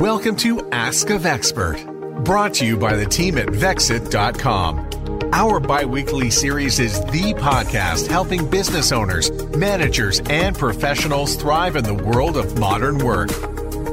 [0.00, 1.76] Welcome to Ask of Expert,
[2.24, 5.28] brought to you by the team at Vexxit.com.
[5.34, 11.84] Our bi weekly series is the podcast helping business owners, managers, and professionals thrive in
[11.84, 13.30] the world of modern work.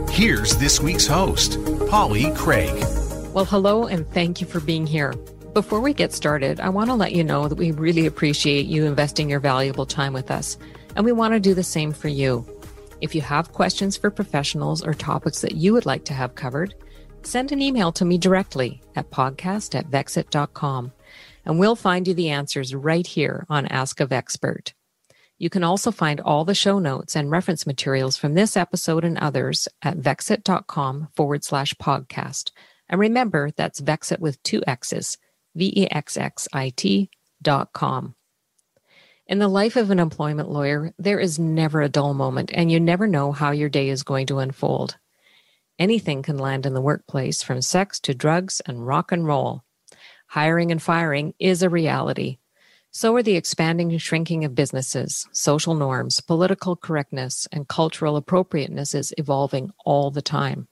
[0.10, 2.74] Here's this week's host, Polly Craig.
[3.34, 5.12] Well, hello, and thank you for being here.
[5.54, 8.86] Before we get started, I want to let you know that we really appreciate you
[8.86, 10.58] investing your valuable time with us,
[10.96, 12.46] and we want to do the same for you.
[13.02, 16.74] If you have questions for professionals or topics that you would like to have covered,
[17.24, 20.92] send an email to me directly at podcast at vexxit.com
[21.48, 24.74] and we'll find you the answers right here on Ask of Expert.
[25.38, 29.18] You can also find all the show notes and reference materials from this episode and
[29.18, 32.52] others at vexxit.com forward slash podcast.
[32.90, 35.18] And remember, that's Vexxit with two X's,
[35.56, 37.10] V E X X I T
[37.42, 38.17] dot com.
[39.28, 42.80] In the life of an employment lawyer, there is never a dull moment, and you
[42.80, 44.96] never know how your day is going to unfold.
[45.78, 49.66] Anything can land in the workplace, from sex to drugs and rock and roll.
[50.28, 52.38] Hiring and firing is a reality.
[52.92, 58.96] So are the expanding and shrinking of businesses, social norms, political correctness, and cultural appropriateness
[58.96, 60.70] is evolving all the time.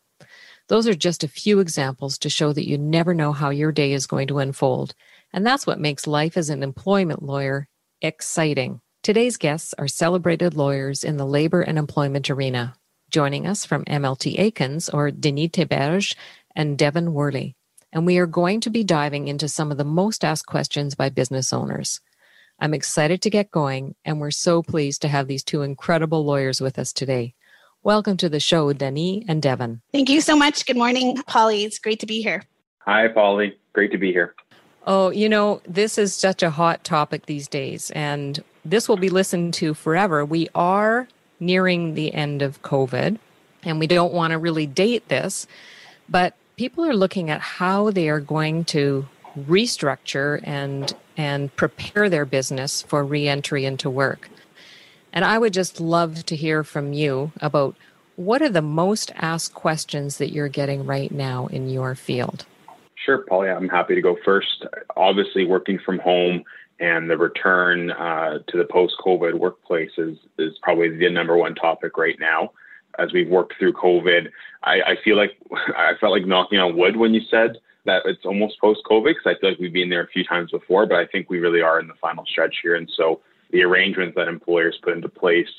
[0.69, 3.91] Those are just a few examples to show that you never know how your day
[3.91, 4.95] is going to unfold.
[5.33, 7.67] And that's what makes life as an employment lawyer
[8.01, 8.81] exciting.
[9.03, 12.75] Today's guests are celebrated lawyers in the labor and employment arena.
[13.09, 16.15] Joining us from MLT Aikins or Dany Théberge
[16.55, 17.53] and Devin Wehrle.
[17.93, 21.09] And we are going to be diving into some of the most asked questions by
[21.09, 22.01] business owners.
[22.59, 26.61] I'm excited to get going, and we're so pleased to have these two incredible lawyers
[26.61, 27.35] with us today.
[27.83, 29.81] Welcome to the show, Dany and Devin.
[29.91, 30.65] Thank you so much.
[30.65, 31.63] Good morning, Polly.
[31.63, 32.43] It's great to be here.
[32.79, 33.57] Hi, Polly.
[33.73, 34.35] Great to be here.
[34.85, 39.09] Oh, you know, this is such a hot topic these days, and this will be
[39.09, 40.23] listened to forever.
[40.23, 41.07] We are
[41.39, 43.17] nearing the end of COVID,
[43.63, 45.47] and we don't want to really date this,
[46.07, 52.25] but people are looking at how they are going to restructure and and prepare their
[52.25, 54.29] business for reentry into work.
[55.13, 57.75] And I would just love to hear from you about
[58.17, 62.45] what are the most asked questions that you're getting right now in your field?
[63.05, 63.49] Sure, Polly.
[63.49, 64.65] I'm happy to go first.
[64.97, 66.43] Obviously, working from home
[66.79, 71.97] and the return uh, to the post-COVID workplace is, is probably the number one topic
[71.97, 72.51] right now.
[72.97, 74.29] As we've worked through COVID,
[74.63, 75.37] I, I feel like
[75.77, 79.39] I felt like knocking on wood when you said that it's almost post-COVID because I
[79.39, 81.79] feel like we've been there a few times before, but I think we really are
[81.79, 82.75] in the final stretch here.
[82.75, 85.49] And so the arrangements that employers put into place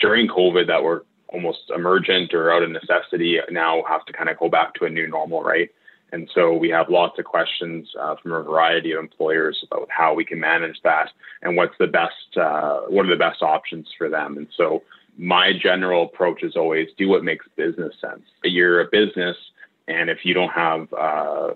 [0.00, 4.38] during COVID that were almost emergent or out of necessity now have to kind of
[4.38, 5.70] go back to a new normal, right?
[6.14, 10.14] And so we have lots of questions uh, from a variety of employers about how
[10.14, 11.08] we can manage that
[11.42, 14.36] and what's the best, uh, what are the best options for them.
[14.36, 14.84] And so
[15.18, 18.22] my general approach is always do what makes business sense.
[18.44, 19.36] You're a business,
[19.88, 21.50] and if you don't have uh,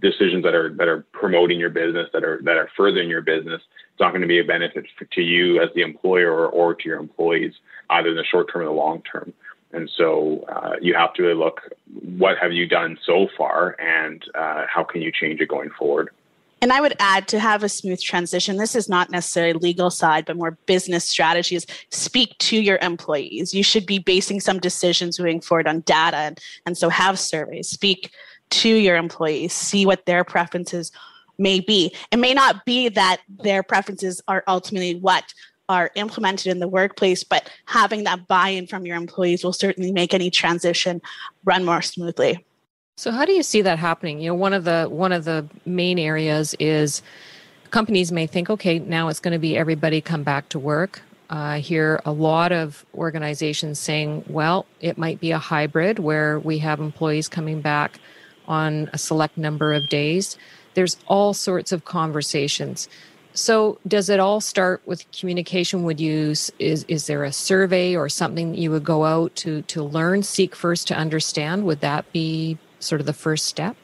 [0.00, 3.62] decisions that are that are promoting your business, that are that are furthering your business,
[3.90, 6.88] it's not going to be a benefit to you as the employer or, or to
[6.88, 7.54] your employees,
[7.90, 9.32] either in the short term or the long term.
[9.72, 11.62] And so uh, you have to look
[12.16, 16.10] what have you done so far and uh, how can you change it going forward.
[16.60, 20.24] And I would add to have a smooth transition, this is not necessarily legal side,
[20.24, 21.66] but more business strategies.
[21.90, 23.52] Speak to your employees.
[23.52, 26.18] You should be basing some decisions moving forward on data.
[26.18, 27.68] And, and so have surveys.
[27.68, 28.12] Speak
[28.50, 30.92] to your employees, see what their preferences
[31.38, 31.92] may be.
[32.12, 35.34] It may not be that their preferences are ultimately what
[35.72, 39.90] are implemented in the workplace, but having that buy in from your employees will certainly
[39.90, 41.00] make any transition
[41.44, 42.44] run more smoothly.
[42.96, 44.20] So how do you see that happening?
[44.20, 47.02] You know, one of the one of the main areas is
[47.70, 51.02] companies may think, okay, now it's going to be everybody come back to work.
[51.30, 56.58] I hear a lot of organizations saying, well, it might be a hybrid where we
[56.58, 57.98] have employees coming back
[58.46, 60.36] on a select number of days.
[60.74, 62.88] There's all sorts of conversations.
[63.34, 65.84] So, does it all start with communication?
[65.84, 69.62] Would you is is there a survey or something that you would go out to
[69.62, 71.64] to learn, seek first to understand?
[71.64, 73.76] Would that be sort of the first step?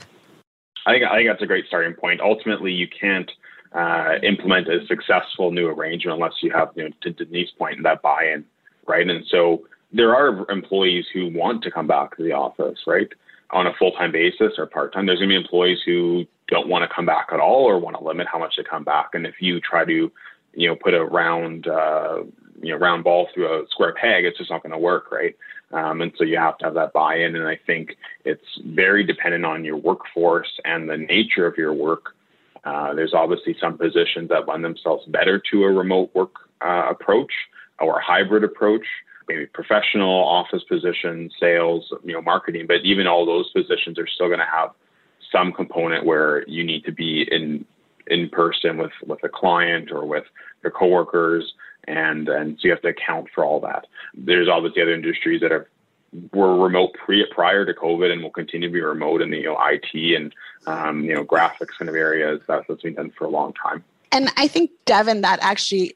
[0.87, 2.21] I think I think that's a great starting point.
[2.21, 3.31] Ultimately, you can't
[3.73, 8.03] uh, implement a successful new arrangement unless you have, you know, to Dany's point, that
[8.03, 8.45] buy-in,
[8.87, 9.09] right?
[9.09, 13.09] And so there are employees who want to come back to the office, right,
[13.51, 15.07] on a full-time basis or part-time.
[15.07, 17.97] There's going to be employees who don't want to come back at all or want
[17.97, 19.11] to limit how much they come back.
[19.15, 20.11] And if you try to,
[20.55, 22.23] you know, put a round, uh,
[22.63, 25.37] you know, round ball through a square peg, it's just not going to work, right?
[25.71, 27.37] Um, and so you have to have that buy-in.
[27.37, 32.15] And I think it's very dependent on your workforce and the nature of your work.
[32.65, 36.33] Uh, there's obviously some positions that lend themselves better to a remote work
[36.65, 37.33] uh, approach
[37.79, 38.87] or a hybrid approach.
[39.29, 44.27] maybe professional office positions, sales, you know, marketing, but even all those positions are still
[44.29, 44.71] going to have
[45.31, 47.65] some component where you need to be in
[48.07, 50.25] in person with with a client or with
[50.63, 51.55] your coworkers
[51.85, 53.87] and and so you have to account for all that.
[54.15, 55.69] There's obviously other industries that are
[56.33, 59.45] were remote pre prior to COVID and will continue to be remote in the you
[59.45, 60.35] know IT and
[60.67, 62.41] um, you know graphics kind of areas.
[62.47, 63.85] That's been done for a long time.
[64.13, 65.95] And I think Devin, that actually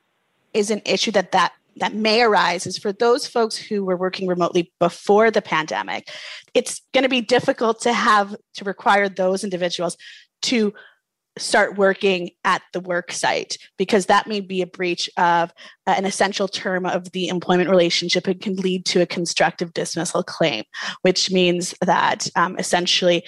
[0.53, 4.27] is an issue that that that may arise is for those folks who were working
[4.27, 6.09] remotely before the pandemic
[6.55, 9.97] it's going to be difficult to have to require those individuals
[10.43, 10.73] to
[11.39, 15.51] start working at the work site because that may be a breach of
[15.87, 20.65] an essential term of the employment relationship and can lead to a constructive dismissal claim
[21.03, 23.25] which means that um, essentially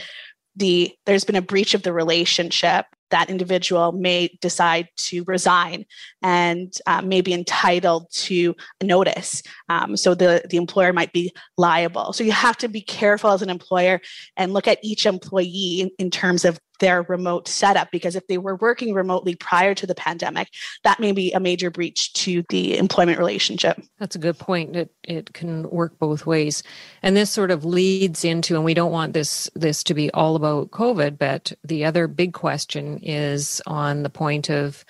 [0.56, 5.87] the there's been a breach of the relationship that individual may decide to resign
[6.21, 9.41] and uh, may be entitled to notice.
[9.69, 12.13] Um, so the, the employer might be liable.
[12.13, 14.01] So you have to be careful as an employer
[14.37, 18.38] and look at each employee in, in terms of their remote setup because if they
[18.38, 20.49] were working remotely prior to the pandemic,
[20.82, 23.81] that may be a major breach to the employment relationship.
[23.99, 24.76] That's a good point.
[24.76, 26.62] It it can work both ways.
[27.03, 30.37] And this sort of leads into and we don't want this this to be all
[30.37, 34.85] about COVID, but the other big question is on the point of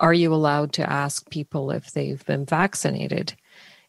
[0.00, 3.34] are you allowed to ask people if they've been vaccinated?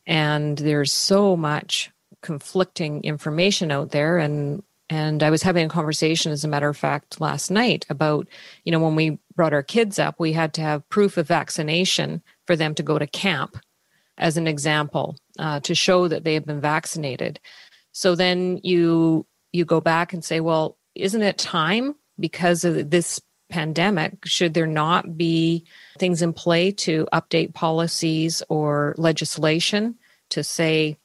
[0.08, 1.92] And there's so much
[2.22, 6.78] conflicting information out there and and I was having a conversation, as a matter of
[6.78, 8.28] fact, last night about,
[8.64, 12.24] you know, when we brought our kids up, we had to have proof of vaccination
[12.48, 13.58] for them to go to camp,
[14.18, 17.40] as an example, uh, to show that they have been vaccinated.
[17.92, 23.20] So then you you go back and say, well, isn't it time because of this
[23.50, 24.26] pandemic?
[24.26, 25.66] Should there not be
[25.98, 29.96] things in play to update policies or legislation
[30.30, 30.99] to say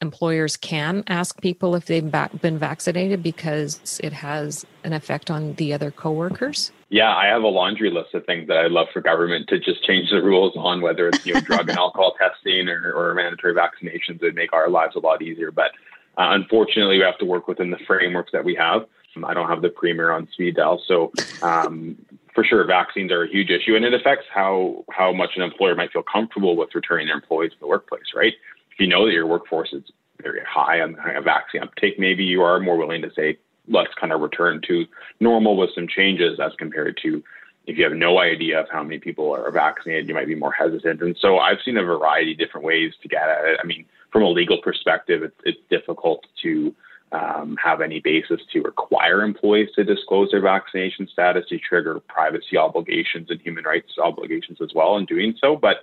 [0.00, 2.10] employers can ask people if they've
[2.40, 6.70] been vaccinated because it has an effect on the other coworkers?
[6.88, 9.84] Yeah, I have a laundry list of things that I'd love for government to just
[9.84, 13.54] change the rules on, whether it's you know drug and alcohol testing or, or mandatory
[13.54, 15.50] vaccinations It would make our lives a lot easier.
[15.50, 15.72] But
[16.18, 18.86] uh, unfortunately, we have to work within the frameworks that we have.
[19.24, 21.10] I don't have the premier on speed dial, so
[21.40, 21.96] um,
[22.34, 25.74] for sure, vaccines are a huge issue, and it affects how how much an employer
[25.74, 28.12] might feel comfortable with returning their employees to the workplace.
[28.14, 28.34] Right?
[28.76, 29.84] If you know that your workforce is
[30.22, 33.38] very high on a vaccine uptake, maybe you are more willing to say,
[33.68, 34.84] let's kind of return to
[35.18, 37.24] normal with some changes as compared to
[37.66, 40.52] if you have no idea of how many people are vaccinated, you might be more
[40.52, 41.00] hesitant.
[41.00, 43.58] And so I've seen a variety of different ways to get at it.
[43.62, 46.74] I mean, from a legal perspective, it's, it's difficult to
[47.12, 52.58] um, have any basis to require employees to disclose their vaccination status to trigger privacy
[52.58, 55.56] obligations and human rights obligations as well in doing so.
[55.56, 55.78] But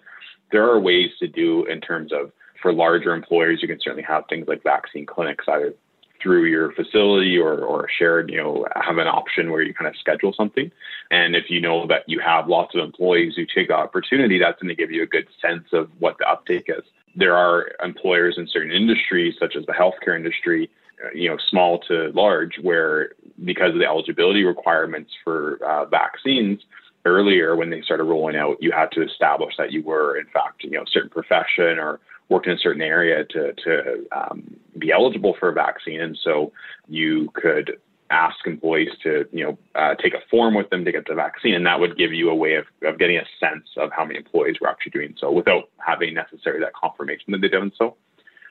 [0.52, 2.32] there are ways to do in terms of
[2.64, 5.76] for larger employers, you can certainly have things like vaccine clinics either
[6.22, 10.00] through your facility or, or shared, you know, have an option where you kind of
[10.00, 10.72] schedule something.
[11.12, 14.60] And if you know that you have lots of employees who take the opportunity, that's
[14.62, 16.84] going to give you a good sense of what the uptake is.
[17.14, 20.72] There are employers in certain industries, such as the healthcare industry,
[21.14, 23.12] you know, small to large, where
[23.44, 26.62] because of the eligibility requirements for uh, vaccines,
[27.06, 30.64] earlier when they started rolling out, you had to establish that you were, in fact,
[30.64, 32.00] you know, a certain profession or
[32.30, 36.02] worked in a certain area to, to um, be eligible for a vaccine.
[36.02, 36.52] And so
[36.88, 37.78] you could
[38.10, 41.56] ask employees to, you know, uh, take a form with them to get the vaccine.
[41.56, 44.20] And that would give you a way of, of getting a sense of how many
[44.20, 47.96] employees were actually doing so without having necessarily that confirmation that they've done so.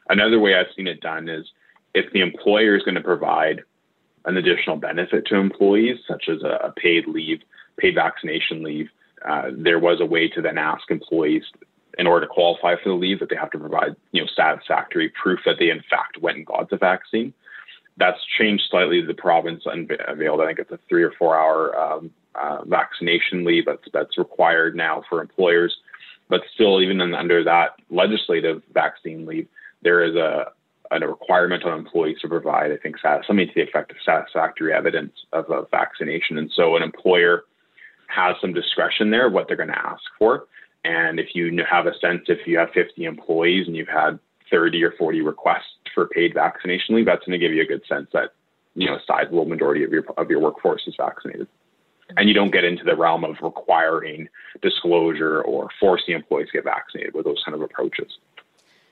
[0.08, 1.46] Another way I've seen it done is
[1.94, 3.62] if the employer is going to provide
[4.24, 7.40] an additional benefit to employees, such as a, a paid leave,
[7.78, 8.88] paid vaccination leave,
[9.28, 11.44] uh, there was a way to then ask employees
[11.98, 15.12] in order to qualify for the leave that they have to provide you know satisfactory
[15.20, 17.32] proof that they in fact went and got the vaccine.
[17.98, 19.02] That's changed slightly.
[19.02, 23.66] The province unveiled, I think it's a three or four hour um, uh, vaccination leave
[23.66, 25.76] that's that's required now for employers.
[26.28, 29.48] But still, even under that legislative vaccine leave,
[29.82, 30.46] there is a
[30.90, 35.12] a requirement on employees to provide, I think, something to the effect of satisfactory evidence
[35.32, 36.36] of a vaccination.
[36.36, 37.44] And so, an employer
[38.08, 40.44] has some discretion there what they're going to ask for.
[40.84, 44.18] And if you have a sense, if you have 50 employees and you've had
[44.50, 47.82] 30 or 40 requests for paid vaccination leave, that's going to give you a good
[47.88, 48.30] sense that
[48.74, 51.46] you know a sizable majority of your of your workforce is vaccinated.
[52.16, 54.28] And you don't get into the realm of requiring
[54.60, 58.18] disclosure or forcing employees to get vaccinated with those kind of approaches.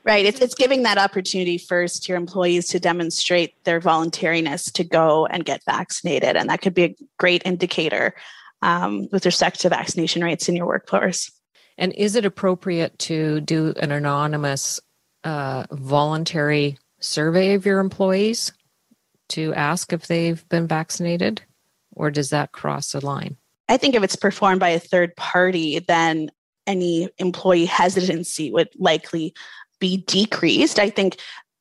[0.05, 0.25] Right.
[0.25, 5.27] It's, it's giving that opportunity first to your employees to demonstrate their voluntariness to go
[5.27, 6.37] and get vaccinated.
[6.37, 8.15] And that could be a great indicator
[8.63, 11.31] um, with respect to vaccination rates in your workforce.
[11.81, 14.79] And is it appropriate to do an anonymous
[15.25, 18.53] a voluntary survey of your employees
[19.31, 21.43] to ask if they've been vaccinated,
[21.95, 23.37] or does that cross a line?
[23.69, 26.31] I think if it's performed by a third party, then
[26.67, 29.35] any employee hesitancy would likely
[29.79, 30.79] be decreased.
[30.79, 31.19] I think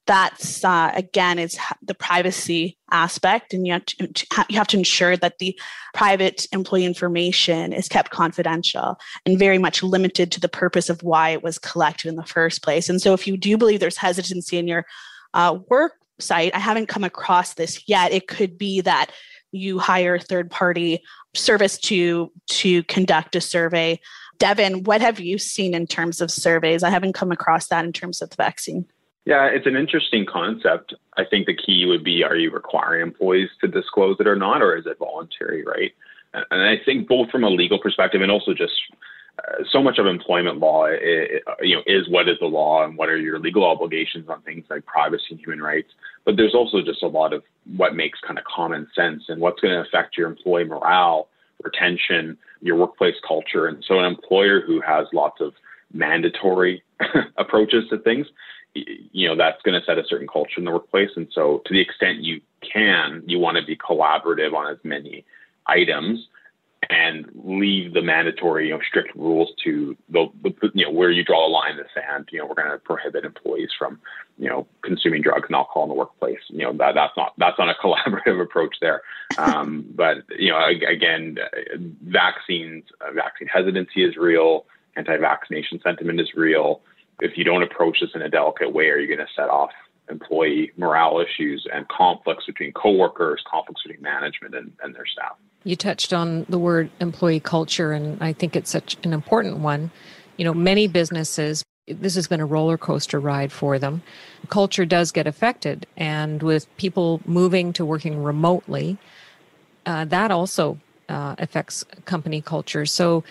[0.10, 5.16] that's uh, again it's the privacy aspect and you have to, you have to ensure
[5.16, 5.58] that the
[5.94, 8.98] private employee information is kept confidential
[9.28, 12.64] and very much limited to the purpose of why it was collected in the first
[12.64, 12.90] place.
[12.90, 14.84] And so if you do believe there's hesitancy in your
[15.36, 18.12] uh, work site i haven't come across this yet.
[18.12, 19.12] It could be that
[19.52, 21.04] you hire a third party
[21.36, 24.00] service to to conduct a survey.
[24.40, 26.82] Devin what have you seen in terms of surveys?
[26.82, 28.88] I haven't come across that in terms of the vaccine
[29.26, 30.94] yeah, it's an interesting concept.
[31.18, 34.62] I think the key would be are you requiring employees to disclose it or not,
[34.62, 35.92] or is it voluntary, right?
[36.34, 38.74] And I think both from a legal perspective and also just
[39.40, 42.98] uh, so much of employment law, it, you know, is what is the law and
[42.98, 45.90] what are your legal obligations on things like privacy and human rights.
[46.26, 47.44] But there's also just a lot of
[47.78, 51.30] what makes kind of common sense and what's going to affect your employee morale,
[51.64, 53.68] retention, your workplace culture.
[53.68, 55.54] And so, an employer who has lots of
[55.94, 56.84] mandatory
[57.38, 58.28] approaches to things
[59.12, 61.10] you know that's going to set a certain culture in the workplace.
[61.16, 65.26] And so to the extent you can you want to be collaborative on as many
[65.68, 66.28] items
[66.90, 71.24] and leave the mandatory you know strict rules to the, the you know where you
[71.24, 72.30] draw a line in the sand.
[72.32, 74.00] You know we're going to prohibit employees from
[74.38, 76.40] you know consuming drugs and alcohol in the workplace.
[76.48, 79.02] You know that that's not that's not a collaborative approach there.
[79.38, 81.38] Um, but you know again
[82.04, 84.66] vaccines uh, vaccine hesitancy is real.
[84.96, 86.82] Anti-vaccination sentiment is real
[87.22, 89.72] if you don't approach this in a delicate way, are you going to set off
[90.10, 95.34] employee morale issues and conflicts between coworkers, conflicts between management and, and their staff?
[95.64, 99.92] You touched on the word employee culture, and I think it's such an important one.
[100.38, 104.02] You know, many businesses, this has been a roller coaster ride for them.
[104.50, 108.98] Culture does get affected, and with people moving to working remotely,
[109.86, 112.86] uh, that also uh, affects company culture.
[112.86, 113.24] So,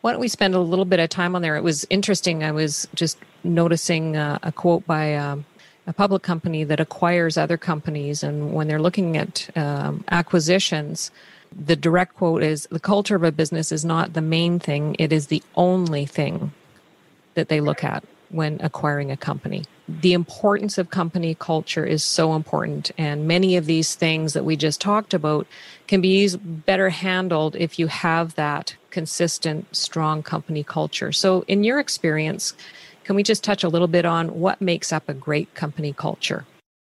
[0.00, 1.56] why don't we spend a little bit of time on there?
[1.56, 2.44] It was interesting.
[2.44, 5.44] I was just noticing uh, a quote by um,
[5.86, 11.10] a public company that acquires other companies, and when they're looking at um, acquisitions,
[11.54, 15.12] the direct quote is the culture of a business is not the main thing, it
[15.12, 16.52] is the only thing
[17.34, 19.64] that they look at when acquiring a company.
[19.86, 24.56] The importance of company culture is so important, and many of these things that we
[24.56, 25.46] just talked about
[25.86, 31.12] can be used, better handled if you have that consistent, strong company culture.
[31.12, 32.54] So, in your experience,
[33.04, 36.44] can we just touch a little bit on what makes up a great company culture?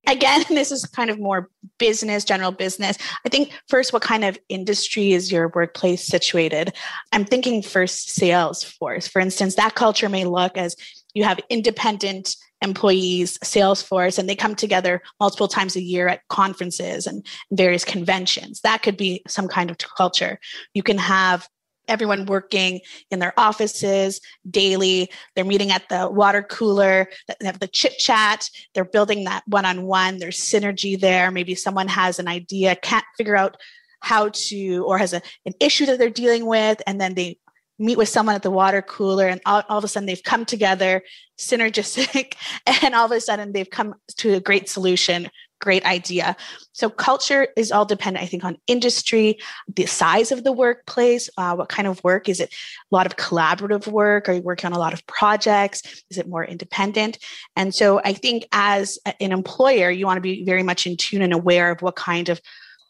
[0.07, 2.97] Again, this is kind of more business, general business.
[3.25, 6.73] I think first, what kind of industry is your workplace situated?
[7.13, 9.09] I'm thinking first sales force.
[9.09, 10.77] For instance, that culture may look as
[11.15, 16.27] you have independent employees, sales force, and they come together multiple times a year at
[16.29, 18.61] conferences and various conventions.
[18.63, 20.39] That could be some kind of culture.
[20.73, 21.49] You can have
[21.89, 25.11] everyone working in their offices daily.
[25.35, 27.09] They're meeting at the water cooler,
[27.41, 30.19] they have the chit chat, they're building that one on one.
[30.19, 31.31] There's synergy there.
[31.31, 33.57] Maybe someone has an idea, can't figure out
[34.01, 37.39] how to, or has a, an issue that they're dealing with, and then they
[37.79, 40.45] meet with someone at the water cooler and all, all, of a sudden they've come
[40.45, 41.03] together
[41.39, 42.35] synergistic
[42.83, 45.29] and all of a sudden they've come to a great solution
[45.65, 46.37] great idea.
[46.73, 49.39] So culture is all dependent i think on industry
[49.79, 52.51] the size of the workplace uh, what kind of work is it
[52.93, 54.29] a lot of collaborative work?
[54.29, 55.79] Are you working on a lot of projects?
[56.11, 57.19] Is it more independent?
[57.57, 61.23] And so i think as an employer you want to be very much in tune
[61.23, 62.41] and aware of what kind of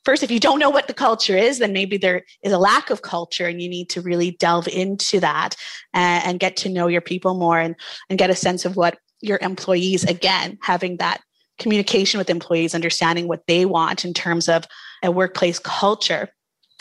[0.05, 2.91] first, if you don't know what the culture is, then maybe there is a lack
[2.91, 5.57] of culture and you need to really delve into that
[5.93, 7.75] and, and get to know your people more and,
[8.11, 11.21] and get a sense of what your employees, again, having that
[11.59, 14.67] communication with employees, understanding what they want in terms of
[15.03, 16.29] a workplace culture.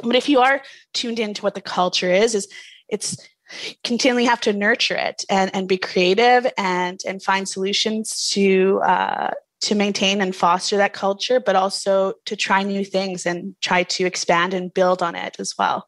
[0.04, 0.62] But if you are
[0.94, 2.48] tuned into what the culture is, is
[2.90, 3.18] it's
[3.84, 9.32] continually have to nurture it and, and be creative and and find solutions to uh,
[9.62, 14.06] to maintain and foster that culture, but also to try new things and try to
[14.06, 15.88] expand and build on it as well.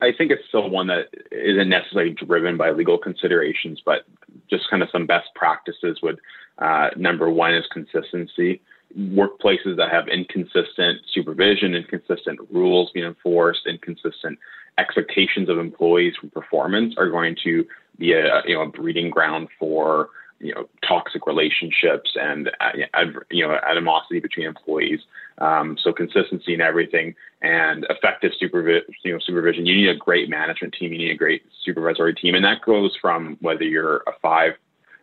[0.00, 4.04] I think it's still one that isn't necessarily driven by legal considerations, but
[4.48, 6.20] just kind of some best practices would
[6.58, 8.60] uh, number one is consistency.
[8.96, 14.38] Workplaces that have inconsistent supervision, inconsistent rules being enforced, inconsistent
[14.78, 17.66] expectations of employees from performance are going to
[17.98, 20.10] be a you know a breeding ground for
[20.40, 25.00] you know toxic relationships and uh, you know animosity between employees.
[25.38, 29.66] Um, so consistency in everything and effective supervi- you know, supervision.
[29.66, 30.92] You need a great management team.
[30.92, 34.52] You need a great supervisory team, and that goes from whether you're a five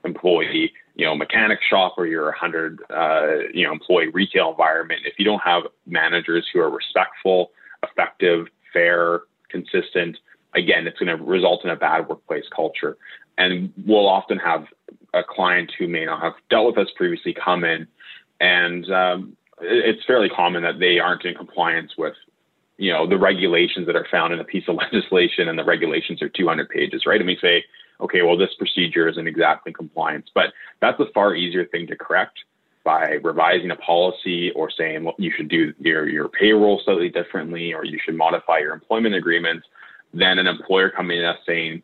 [0.04, 5.14] employee you know mechanic shop or you're hundred uh, you know employee retail environment, if
[5.18, 7.52] you don't have managers who are respectful,
[7.84, 10.18] effective, fair, consistent,
[10.56, 12.98] again, it's going to result in a bad workplace culture.
[13.38, 14.66] And we'll often have
[15.14, 17.88] a client who may not have dealt with us previously come in,
[18.40, 22.16] and um, it's fairly common that they aren't in compliance with
[22.78, 26.22] you know the regulations that are found in a piece of legislation and the regulations
[26.22, 27.64] are 200 pages right and we say
[28.00, 32.40] okay well this procedure isn't exactly compliance but that's a far easier thing to correct
[32.84, 37.74] by revising a policy or saying well you should do your your payroll slightly differently
[37.74, 39.66] or you should modify your employment agreements
[40.14, 41.82] than an employer coming in saying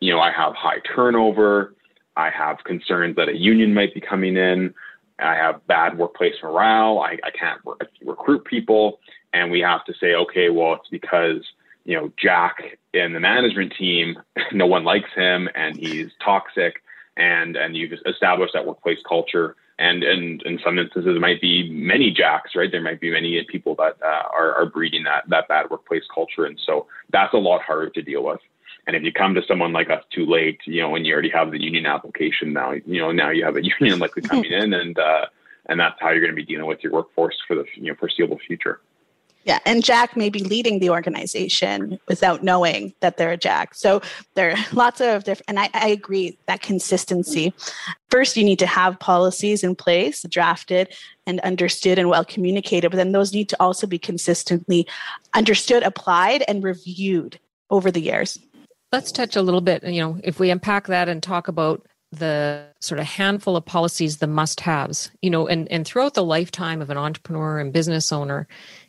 [0.00, 1.74] you know i have high turnover
[2.16, 4.74] i have concerns that a union might be coming in
[5.18, 6.98] I have bad workplace morale.
[6.98, 8.98] I, I can't re- recruit people.
[9.32, 11.44] And we have to say, okay, well, it's because,
[11.84, 14.16] you know, Jack in the management team,
[14.52, 16.82] no one likes him and he's toxic.
[17.16, 19.56] And, and you've established that workplace culture.
[19.78, 22.70] And, and in some instances, it might be many Jacks, right?
[22.70, 26.44] There might be many people that uh, are, are breeding that, that bad workplace culture.
[26.44, 28.40] And so that's a lot harder to deal with.
[28.86, 31.30] And if you come to someone like us too late, you know, and you already
[31.30, 34.74] have the union application now, you know, now you have a union likely coming in,
[34.74, 35.26] and uh,
[35.66, 37.94] and that's how you're going to be dealing with your workforce for the you know
[37.98, 38.80] foreseeable future.
[39.44, 43.74] Yeah, and Jack may be leading the organization without knowing that they're a Jack.
[43.74, 44.00] So
[44.34, 47.52] there are lots of different, and I, I, agree that consistency.
[48.10, 50.94] First, you need to have policies in place, drafted
[51.26, 54.86] and understood and well communicated, but then those need to also be consistently
[55.34, 58.38] understood, applied, and reviewed over the years.
[58.92, 62.64] Let's touch a little bit, you know, if we unpack that and talk about the
[62.80, 66.80] sort of handful of policies, the must haves, you know, and, and throughout the lifetime
[66.80, 68.46] of an entrepreneur and business owner,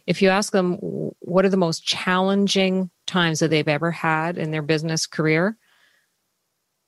[0.07, 0.75] if you ask them
[1.19, 5.57] what are the most challenging times that they've ever had in their business career,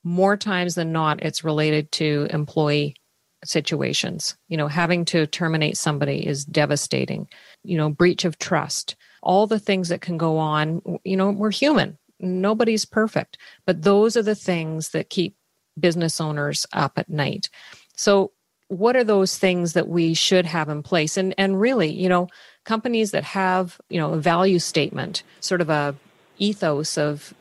[0.03, 2.95] more times than not, it's related to employee
[3.43, 4.37] situations.
[4.47, 7.27] You know, having to terminate somebody is devastating.
[7.63, 10.81] You know, breach of trust, all the things that can go on.
[11.03, 15.35] You know, we're human nobody's perfect, but those are the things that keep
[15.79, 17.49] business owners up at night.
[17.95, 18.31] So,
[18.69, 21.17] what are those things that we should have in place?
[21.17, 22.27] And and really, you know,
[22.67, 25.95] companies that have you know a value statement, sort of a
[26.37, 27.33] ethos of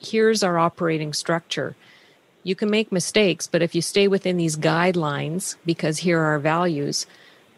[0.00, 1.76] here's our operating structure.
[2.42, 6.38] You can make mistakes, but if you stay within these guidelines, because here are our
[6.38, 7.06] values,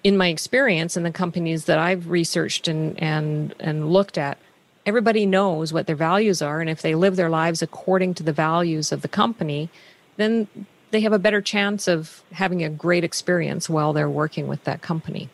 [0.05, 4.37] in my experience in the companies that I've researched and and and looked at,
[4.85, 6.61] everybody knows what their values are.
[6.61, 9.71] And if they live their lives according to the values of the company,
[10.17, 10.49] then
[10.91, 14.83] they have a better chance of having a great experience while they're working with that
[14.83, 15.29] company.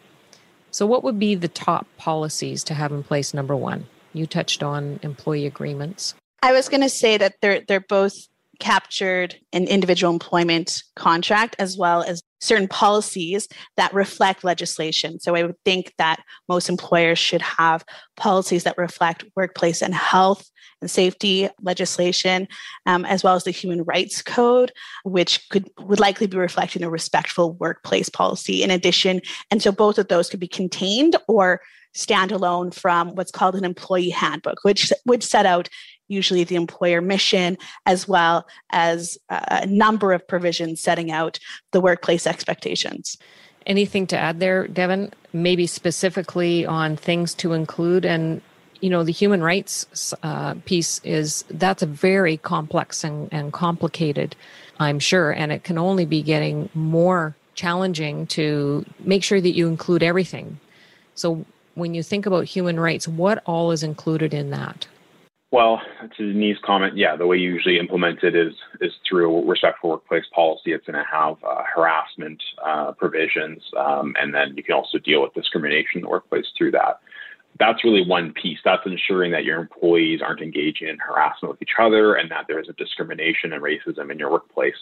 [0.72, 3.32] So, what would be the top policies to have in place?
[3.32, 6.14] Number one, you touched on employee agreements.
[6.42, 8.16] I was going to say that they're they're both
[8.58, 15.20] captured in individual employment contract as well as certain policies that reflect legislation.
[15.20, 17.84] So I would think that most employers should have
[18.16, 20.44] policies that reflect workplace and health
[20.80, 22.48] and safety legislation,
[22.86, 24.72] um, as well as the Human Rights Code,
[25.04, 28.62] which could would likely be reflecting a respectful workplace policy.
[28.62, 31.60] In addition, and so both of those could be contained or
[31.94, 35.68] standalone from what's called an employee handbook, which would set out
[36.12, 41.38] usually the employer mission, as well as a number of provisions setting out
[41.72, 43.16] the workplace expectations.
[43.66, 45.12] Anything to add there, Devin?
[45.32, 48.42] Maybe specifically on things to include and
[48.82, 54.34] you know the human rights uh, piece is that's a very complex and, and complicated
[54.80, 59.68] i'm sure and it can only be getting more challenging to make sure that you
[59.68, 60.58] include everything
[61.14, 61.44] so
[61.74, 64.86] when you think about human rights what all is included in that
[65.52, 65.82] well,
[66.16, 70.24] to Dany's comment, yeah, the way you usually implement it is is through respectful workplace
[70.34, 70.72] policy.
[70.72, 75.20] It's going to have uh, harassment uh, provisions, um, and then you can also deal
[75.20, 77.00] with discrimination in the workplace through that.
[77.58, 78.60] That's really one piece.
[78.64, 82.58] That's ensuring that your employees aren't engaging in harassment with each other, and that there
[82.58, 84.80] isn't discrimination and racism in your workplace.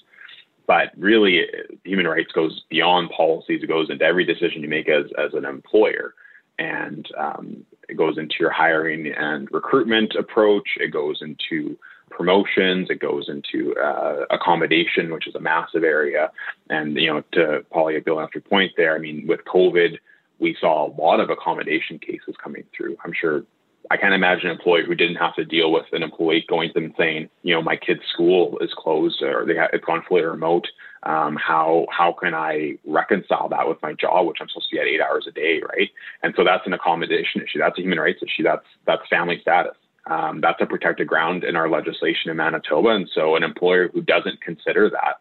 [0.68, 1.46] But really,
[1.82, 3.64] human rights goes beyond policies.
[3.64, 6.14] It goes into every decision you make as as an employer
[6.60, 10.68] and um, it goes into your hiring and recruitment approach.
[10.76, 11.76] It goes into
[12.10, 12.88] promotions.
[12.90, 16.30] It goes into uh, accommodation, which is a massive area.
[16.68, 19.98] And you know, to Polly, off your point there, I mean, with COVID,
[20.38, 22.96] we saw a lot of accommodation cases coming through.
[23.04, 23.44] I'm sure
[23.90, 26.74] I can't imagine an employee who didn't have to deal with an employee going to
[26.80, 30.22] them saying, you know, my kid's school is closed or they have, it's gone fully
[30.22, 30.66] remote.
[31.02, 34.80] Um, how how can I reconcile that with my job, which I'm supposed to be
[34.80, 35.88] at eight hours a day, right?
[36.22, 37.58] And so that's an accommodation issue.
[37.58, 38.42] That's a human rights issue.
[38.42, 39.76] That's that's family status.
[40.06, 42.90] Um, that's a protected ground in our legislation in Manitoba.
[42.90, 45.20] And so an employer who doesn't consider that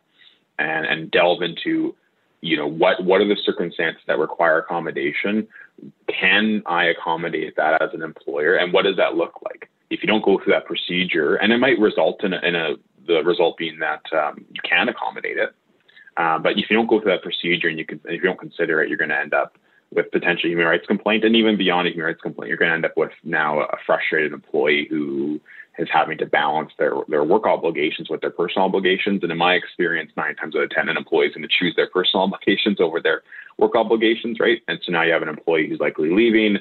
[0.58, 1.96] and, and delve into,
[2.42, 5.48] you know, what, what are the circumstances that require accommodation?
[6.08, 8.56] Can I accommodate that as an employer?
[8.56, 9.70] And what does that look like?
[9.90, 12.76] If you don't go through that procedure, and it might result in a, in a
[13.08, 15.54] the result being that um, you can accommodate it.
[16.18, 18.40] Uh, but if you don't go through that procedure and you can, if you don't
[18.40, 19.58] consider it, you're going to end up
[19.92, 22.76] with potential human rights complaint, and even beyond a human rights complaint, you're going to
[22.76, 25.42] end up with now a frustrated employee who
[25.80, 29.24] is having to balance their their work obligations with their personal obligations.
[29.24, 31.74] And in my experience, nine times out of ten, an employee is going to choose
[31.76, 33.24] their personal obligations over their
[33.58, 34.62] work obligations, right?
[34.68, 36.58] And so now you have an employee who's likely leaving,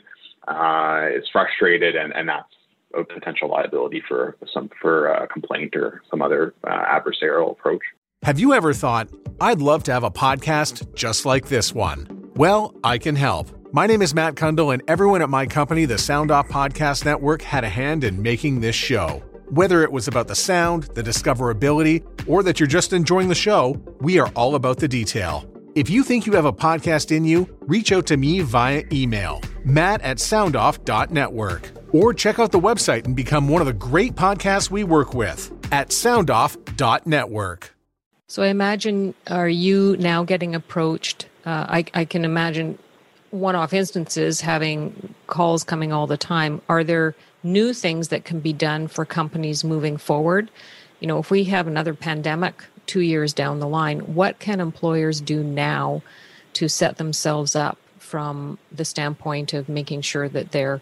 [0.46, 2.48] uh, is frustrated, and and that's
[2.94, 7.82] a potential liability for some for a complaint or some other uh, adversarial approach.
[8.22, 9.08] Have you ever thought,
[9.40, 12.30] I'd love to have a podcast just like this one?
[12.34, 13.57] Well, I can help.
[13.70, 17.42] My name is Matt Kundle, and everyone at my company, the Sound Off Podcast Network,
[17.42, 19.22] had a hand in making this show.
[19.50, 23.78] Whether it was about the sound, the discoverability, or that you're just enjoying the show,
[24.00, 25.44] we are all about the detail.
[25.74, 29.42] If you think you have a podcast in you, reach out to me via email,
[29.66, 34.70] matt at soundoff.network, or check out the website and become one of the great podcasts
[34.70, 37.74] we work with at soundoff.network.
[38.28, 41.26] So I imagine, are you now getting approached?
[41.44, 42.78] Uh, I, I can imagine
[43.30, 46.60] one off instances having calls coming all the time.
[46.68, 50.50] Are there new things that can be done for companies moving forward?
[51.00, 55.20] You know, if we have another pandemic two years down the line, what can employers
[55.20, 56.02] do now
[56.54, 60.80] to set themselves up from the standpoint of making sure that they're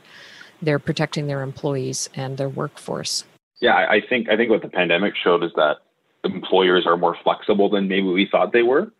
[0.62, 3.24] they're protecting their employees and their workforce?
[3.61, 5.78] Yeah, I think I think what the pandemic showed is that
[6.24, 8.90] employers are more flexible than maybe we thought they were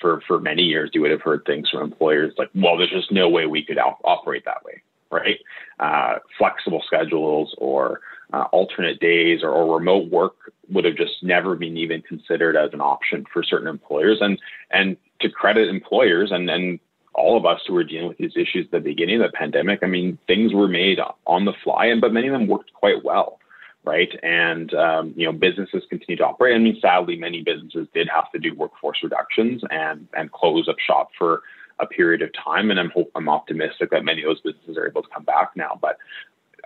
[0.00, 3.12] for for many years you would have heard things from employers like well there's just
[3.12, 5.38] no way we could op- operate that way right?
[5.80, 8.00] Uh, flexible schedules or
[8.32, 12.70] uh, alternate days or, or, remote work would have just never been even considered as
[12.74, 14.18] an option for certain employers.
[14.20, 14.38] And
[14.70, 16.78] and to credit employers and and
[17.14, 19.80] all of us who were dealing with these issues at the beginning of the pandemic
[19.82, 23.02] i mean things were made on the fly and but many of them worked quite
[23.02, 23.40] well
[23.88, 24.10] right?
[24.22, 26.54] And um, you know, businesses continue to operate.
[26.54, 30.76] I mean, sadly, many businesses did have to do workforce reductions and and close up
[30.78, 31.42] shop for
[31.80, 32.70] a period of time.
[32.70, 35.52] And I'm hope I'm optimistic that many of those businesses are able to come back
[35.56, 35.78] now.
[35.80, 35.96] But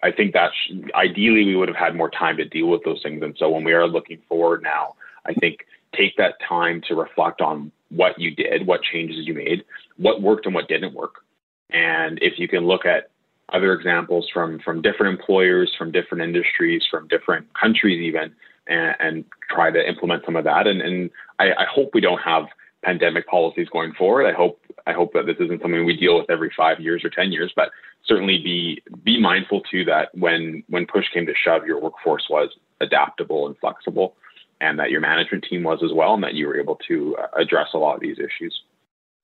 [0.02, 0.50] I think that
[0.96, 3.22] ideally we would have had more time to deal with those things.
[3.22, 7.40] And so when we are looking forward now, I think take that time to reflect
[7.40, 9.64] on what you did, what changes you made,
[9.98, 11.22] what worked and what didn't work.
[11.70, 13.11] And if you can look at
[13.52, 18.32] other examples from from different employers, from different industries, from different countries, even,
[18.66, 20.66] and, and try to implement some of that.
[20.66, 22.44] And, and I, I, hope we don't have
[22.82, 24.26] pandemic policies going forward.
[24.26, 27.10] I hope I hope that this isn't something we deal with every five years or
[27.10, 27.70] ten years, but
[28.06, 32.50] certainly be be mindful too that when when push came to shove, your workforce was
[32.80, 34.16] adaptable and flexible,
[34.60, 37.40] and that your management team was as well, and that you were able to uh,
[37.40, 38.62] address a lot of these issues.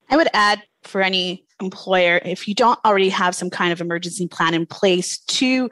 [0.09, 4.27] I would add for any employer, if you don't already have some kind of emergency
[4.27, 5.69] plan in place to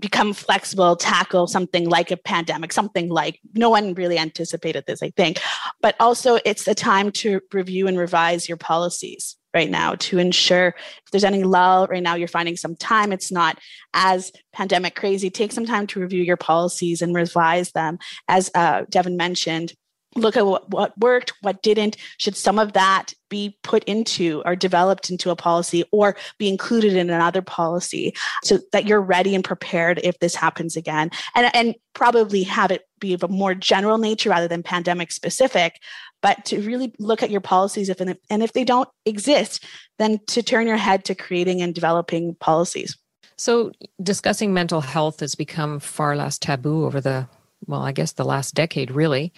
[0.00, 5.10] become flexible, tackle something like a pandemic, something like no one really anticipated this, I
[5.10, 5.40] think.
[5.80, 10.68] But also, it's a time to review and revise your policies right now to ensure
[10.68, 13.58] if there's any lull right now you're finding some time it's not
[13.92, 18.82] as pandemic crazy take some time to review your policies and revise them as uh,
[18.88, 19.74] devin mentioned
[20.14, 21.96] look at what, what worked, what didn't.
[22.18, 26.94] Should some of that be put into or developed into a policy or be included
[26.94, 31.10] in another policy so that you're ready and prepared if this happens again?
[31.34, 35.80] And, and probably have it be of a more general nature rather than pandemic specific,
[36.20, 39.64] but to really look at your policies if and if they don't exist,
[39.98, 42.96] then to turn your head to creating and developing policies.
[43.36, 43.72] So
[44.02, 47.28] discussing mental health has become far less taboo over the
[47.66, 49.32] well, I guess the last decade really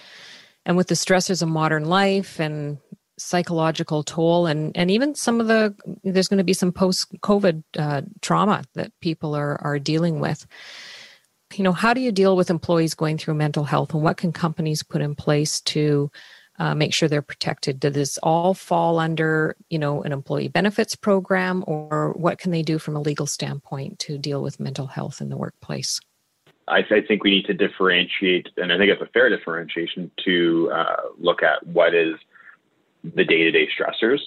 [0.67, 2.79] and with the stressors of modern life and
[3.17, 7.63] psychological toll and and even some of the there's going to be some post covid
[7.79, 10.47] uh, trauma that people are are dealing with.
[11.55, 14.33] You know how do you deal with employees going through mental health and what can
[14.33, 16.11] companies put in place to
[16.59, 17.81] uh, make sure they're protected?
[17.81, 22.63] Does this all fall under you know an employee benefits program or what can they
[22.63, 26.01] do from a legal standpoint to deal with mental health in the workplace
[26.69, 30.71] I, I, think we need to differentiate, and I think it's a fair differentiation to
[30.75, 32.15] uh, look at what is
[33.03, 34.21] the day-to-day stressors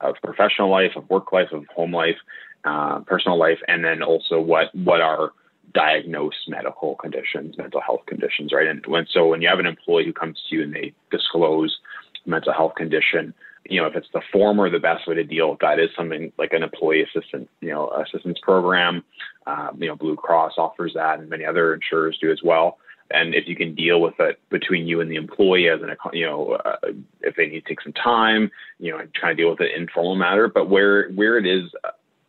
[0.00, 2.16] of professional life, of work life, of home life,
[2.64, 5.32] uh, personal life, and then also what what are
[5.72, 8.66] diagnosed medical conditions, mental health conditions, right?
[8.66, 11.78] And when so when you have an employee who comes to you and they disclose
[12.26, 13.34] mental health condition,
[13.66, 16.32] you know, if it's the former, the best way to deal with that is something
[16.38, 19.02] like an employee assistance, you know, assistance program.
[19.46, 22.78] Um, you know, Blue Cross offers that, and many other insurers do as well.
[23.10, 26.26] and if you can deal with it between you and the employee as an you
[26.26, 26.76] know uh,
[27.20, 29.82] if they need to take some time you know try to deal with it in
[29.82, 31.70] informal matter but where where it is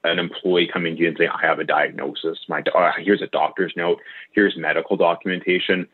[0.03, 3.27] an employee coming to you and saying i have a diagnosis my uh, here's a
[3.27, 3.99] doctor's note
[4.33, 5.87] here's medical documentation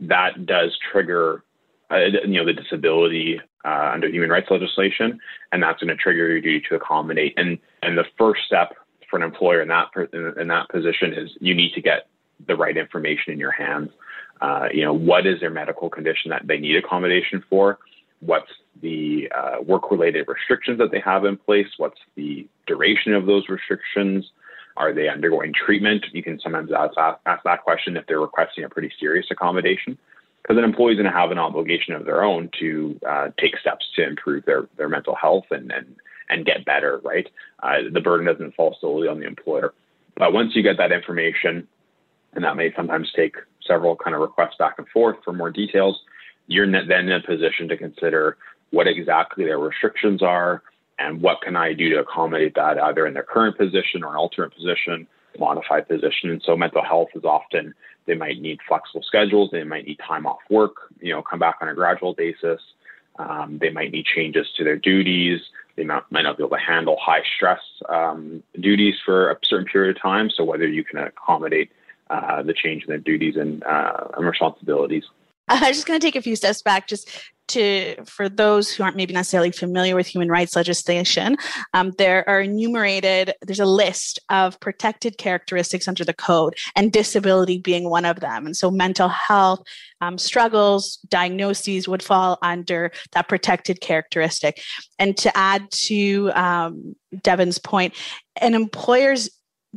[0.00, 1.42] that does trigger
[1.90, 5.18] uh, you know the disability uh, under human rights legislation
[5.52, 8.74] and that's going to trigger your duty to accommodate and and the first step
[9.10, 12.08] for an employer in that in, in that position is you need to get
[12.46, 13.90] the right information in your hands
[14.40, 17.78] uh, you know, what is their medical condition that they need accommodation for?
[18.20, 21.66] What's the uh, work-related restrictions that they have in place?
[21.76, 24.30] What's the duration of those restrictions?
[24.76, 26.06] Are they undergoing treatment?
[26.12, 29.98] You can sometimes ask, ask that question if they're requesting a pretty serious accommodation,
[30.48, 33.58] because an employee is going to have an obligation of their own to uh, take
[33.58, 35.94] steps to improve their, their mental health and, and,
[36.30, 37.28] and get better, right?
[37.62, 39.74] Uh, the burden doesn't fall solely on the employer.
[40.16, 41.68] But once you get that information,
[42.32, 43.34] and that may sometimes take
[43.66, 46.00] several kind of requests back and forth for more details,
[46.46, 48.38] you're then in a position to consider
[48.70, 50.62] what exactly their restrictions are
[50.98, 54.16] and what can I do to accommodate that either in their current position or an
[54.16, 55.06] alternate position,
[55.38, 56.30] modified position.
[56.30, 57.74] And so mental health is often
[58.08, 61.58] they might need flexible schedules, they might need time off work, you know, come back
[61.60, 62.60] on a gradual basis.
[63.18, 65.40] Um, they might need changes to their duties.
[65.76, 69.66] They might, might not be able to handle high stress um, duties for a certain
[69.66, 70.30] period of time.
[70.30, 71.70] So whether you can accommodate
[72.10, 75.04] uh, the change in their duties and, uh, and responsibilities.
[75.48, 77.10] I'm just going to take a few steps back just
[77.48, 81.36] to for those who aren't maybe necessarily familiar with human rights legislation
[81.74, 87.58] um, there are enumerated there's a list of protected characteristics under the code and disability
[87.58, 88.46] being one of them.
[88.46, 89.60] And so mental health
[90.00, 94.60] um, struggles diagnoses would fall under that protected characteristic.
[94.98, 97.94] And to add to um, devin's point
[98.40, 99.30] an employer's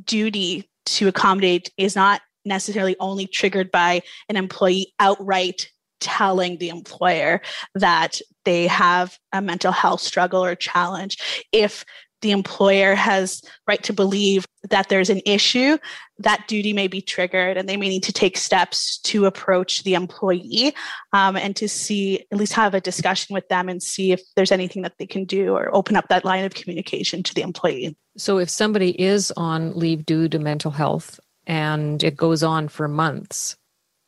[0.03, 5.69] duty to accommodate is not necessarily only triggered by an employee outright
[6.01, 7.41] telling the employer
[7.75, 11.17] that they have a mental health struggle or challenge.
[11.51, 11.85] If
[12.21, 15.77] the employer has right to believe that there's an issue
[16.19, 19.95] that duty may be triggered and they may need to take steps to approach the
[19.95, 20.73] employee
[21.13, 24.51] um, and to see at least have a discussion with them and see if there's
[24.51, 27.95] anything that they can do or open up that line of communication to the employee
[28.17, 32.87] so if somebody is on leave due to mental health and it goes on for
[32.87, 33.57] months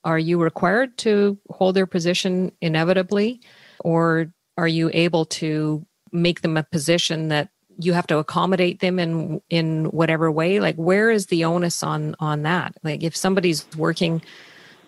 [0.04, 3.42] are you required to hold their position inevitably
[3.80, 9.00] or are you able to make them a position that you have to accommodate them
[9.00, 10.60] in in whatever way?
[10.60, 12.76] Like where is the onus on on that?
[12.84, 14.22] Like if somebody's working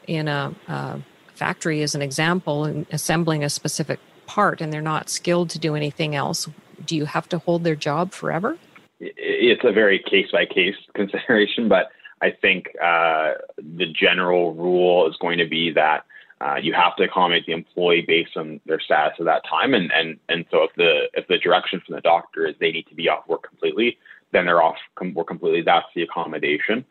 [0.07, 1.01] in a, a
[1.33, 5.75] factory as an example and assembling a specific part and they're not skilled to do
[5.75, 6.47] anything else
[6.85, 8.57] do you have to hold their job forever?
[8.99, 11.89] It's a very case by case consideration but
[12.25, 16.05] i think uh, the general rule is going to be that
[16.41, 19.73] uh, you have to accommodate the employee based on their status at that time.
[19.73, 22.87] And, and, and so if the, if the direction from the doctor is they need
[22.87, 23.97] to be off work completely,
[24.31, 25.61] then they're off com- work completely.
[25.61, 26.83] That's the accommodation.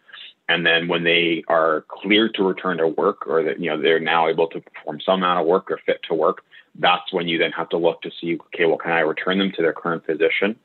[0.49, 4.01] And then when they are cleared to return to work or that, you know, they're
[4.01, 6.43] now able to perform some amount of work or fit to work,
[6.77, 9.53] that's when you then have to look to see, okay, well, can I return them
[9.57, 10.57] to their current position?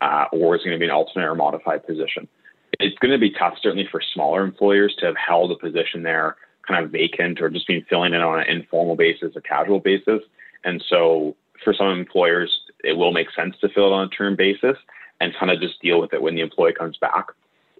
[0.00, 2.28] Uh, or is it going to be an alternate or modified position?
[2.78, 6.36] It's going to be tough, certainly for smaller employers to have held a position there
[6.66, 10.20] kind of vacant or just being filling in on an informal basis, a casual basis.
[10.64, 14.36] And so for some employers, it will make sense to fill it on a term
[14.36, 14.76] basis
[15.20, 17.26] and kind of just deal with it when the employee comes back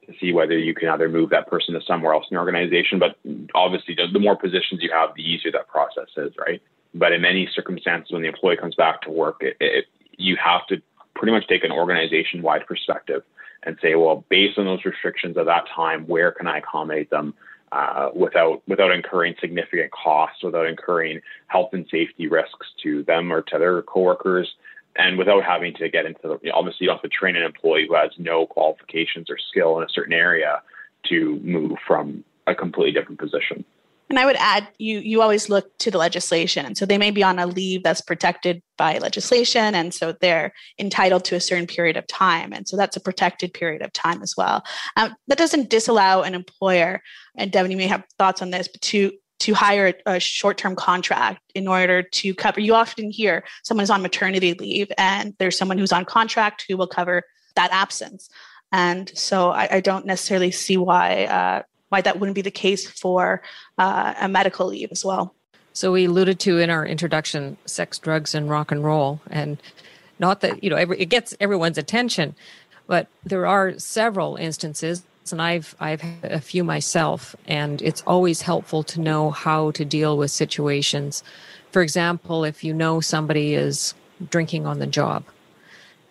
[0.07, 2.99] to see whether you can either move that person to somewhere else in the organization.
[2.99, 3.17] But
[3.55, 6.63] obviously, the more positions you have, the easier that process is, right?
[6.95, 10.67] But in many circumstances, when the employee comes back to work, it, it, you have
[10.69, 10.81] to
[11.15, 13.23] pretty much take an organization wide perspective
[13.67, 17.35] and say, well, based on those restrictions at that time, where can I accommodate them?
[17.73, 23.43] uh, without without incurring significant costs, without incurring health and safety risks to them or
[23.43, 24.55] to their coworkers,
[24.97, 27.87] and without having to get into the, obviously you don't have to train an employee
[27.89, 30.63] who has no qualifications or skill in a certain area
[31.09, 33.65] to move from a completely different position.
[34.09, 37.25] And I would add, you you always look to the legislation, so they may be
[37.25, 41.97] on a leave that's protected by legislation, and so they're entitled to a certain period
[41.97, 44.63] of time, and so that's a protected period of time as well.
[44.97, 47.03] Um, that doesn't disallow an employer,
[47.37, 51.41] and Devin, you may have thoughts on this, but to to hire a short-term contract
[51.55, 52.59] in order to cover.
[52.61, 56.77] You often hear someone is on maternity leave, and there's someone who's on contract who
[56.77, 57.23] will cover
[57.57, 58.31] that absence.
[58.73, 62.89] And so I, I don't necessarily see why uh, why that wouldn't be the case
[62.89, 63.43] for
[63.79, 65.35] uh, a medical leave as well.
[65.73, 69.59] So we alluded to in our introduction sex, drugs, and rock and roll, and
[70.19, 72.35] not that you know every, it gets everyone's attention,
[72.87, 78.43] but there are several instances and I've I've had a few myself, and it's always
[78.43, 81.23] helpful to know how to deal with situations.
[81.73, 83.95] For example, if you know somebody is
[84.31, 85.25] drinking on the job,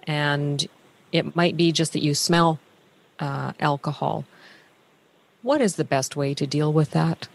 [0.04, 0.68] and
[1.12, 2.60] it might be just that you smell
[3.20, 4.26] uh, alcohol.
[5.46, 7.28] What is the best way to deal with that?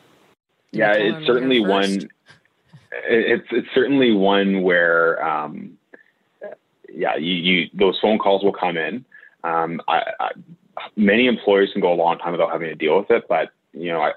[0.73, 2.11] yeah, it's certainly one.
[3.09, 5.79] It's it's certainly one where, um,
[6.93, 9.05] yeah, you, you those phone calls will come in.
[9.45, 10.31] Um, I, I,
[10.97, 13.93] many employers can go a long time without having to deal with it, but you
[13.93, 14.11] know, I,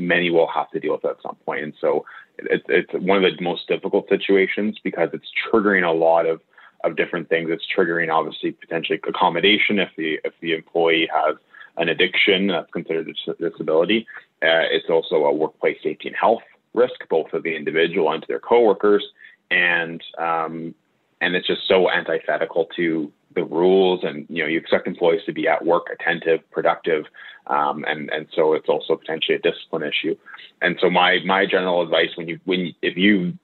[0.00, 1.64] many will have to deal with it at some point.
[1.64, 2.06] And so
[2.38, 6.40] it's it's one of the most difficult situations because it's triggering a lot of
[6.82, 7.50] of different things.
[7.50, 11.36] It's triggering obviously potentially accommodation if the if the employee has
[11.76, 14.06] an addiction that's considered a disability.
[14.42, 16.42] Uh, it's also a workplace safety and health
[16.74, 19.04] risk, both of the individual and to their coworkers,
[19.50, 20.74] and um,
[21.20, 24.00] and it's just so antithetical to the rules.
[24.04, 27.04] And you know, you expect employees to be at work, attentive, productive,
[27.46, 30.16] um, and and so it's also potentially a discipline issue.
[30.60, 33.38] And so my my general advice when you when if you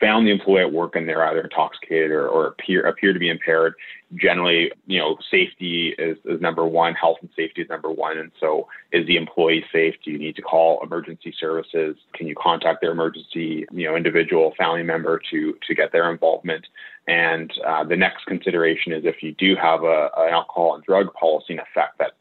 [0.00, 3.30] found the employee at work and they're either intoxicated or, or appear appear to be
[3.30, 3.74] impaired,
[4.14, 8.18] generally, you know, safety is, is number one, health and safety is number one.
[8.18, 9.94] And so is the employee safe?
[10.04, 11.96] Do you need to call emergency services?
[12.14, 16.66] Can you contact their emergency, you know, individual family member to to get their involvement?
[17.06, 21.12] And uh, the next consideration is if you do have a, an alcohol and drug
[21.14, 22.12] policy in effect that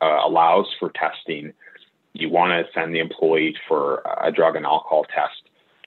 [0.00, 1.52] uh, allows for testing,
[2.14, 5.42] you want to send the employee for a drug and alcohol test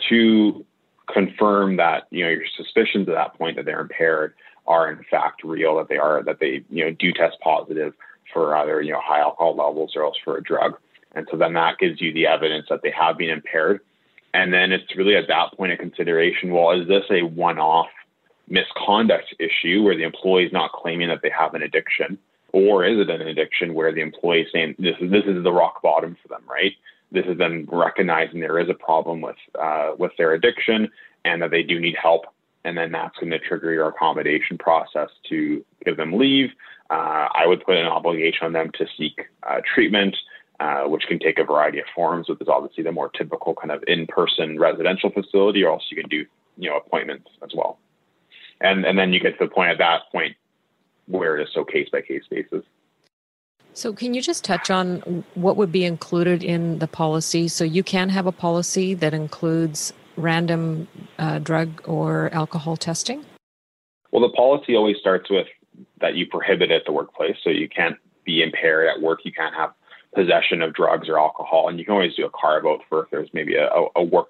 [0.09, 0.65] to
[1.11, 4.33] confirm that you know your suspicions at that point that they're impaired
[4.67, 7.93] are in fact real, that they are that they you know do test positive
[8.33, 10.77] for either you know high alcohol levels or else for a drug,
[11.13, 13.81] and so then that gives you the evidence that they have been impaired,
[14.33, 16.51] and then it's really at that point of consideration.
[16.51, 17.87] Well, is this a one-off
[18.47, 22.17] misconduct issue where the employee is not claiming that they have an addiction?
[22.51, 25.51] Or is it an addiction where the employee is saying this is this is the
[25.51, 26.71] rock bottom for them, right?
[27.11, 30.89] this is them recognizing there is a problem with uh, with their addiction
[31.23, 32.25] and that they do need help.
[32.65, 36.49] And then that's going to trigger your accommodation process to give them leave.
[36.89, 40.17] Uh, I would put an obligation on them to seek uh, treatment,
[40.59, 43.71] uh, which can take a variety of forms, which is obviously the more typical kind
[43.71, 46.25] of in-person residential facility, or else you can do
[46.57, 47.77] you know appointments as well.
[48.61, 50.35] And and then you get to the point at that point
[51.07, 52.63] where it is so case by case basis.
[53.73, 57.49] So, can you just touch on what would be included in the policy?
[57.49, 63.25] So, you can have a policy that includes random uh, drug or alcohol testing?
[64.11, 65.47] Well, the policy always starts with
[65.99, 67.35] that you prohibit at the workplace.
[67.43, 69.71] So, you can't be impaired at work, you can't have
[70.15, 73.09] possession of drugs or alcohol, and you can always do a carve out for if
[73.11, 74.29] there's maybe a, a work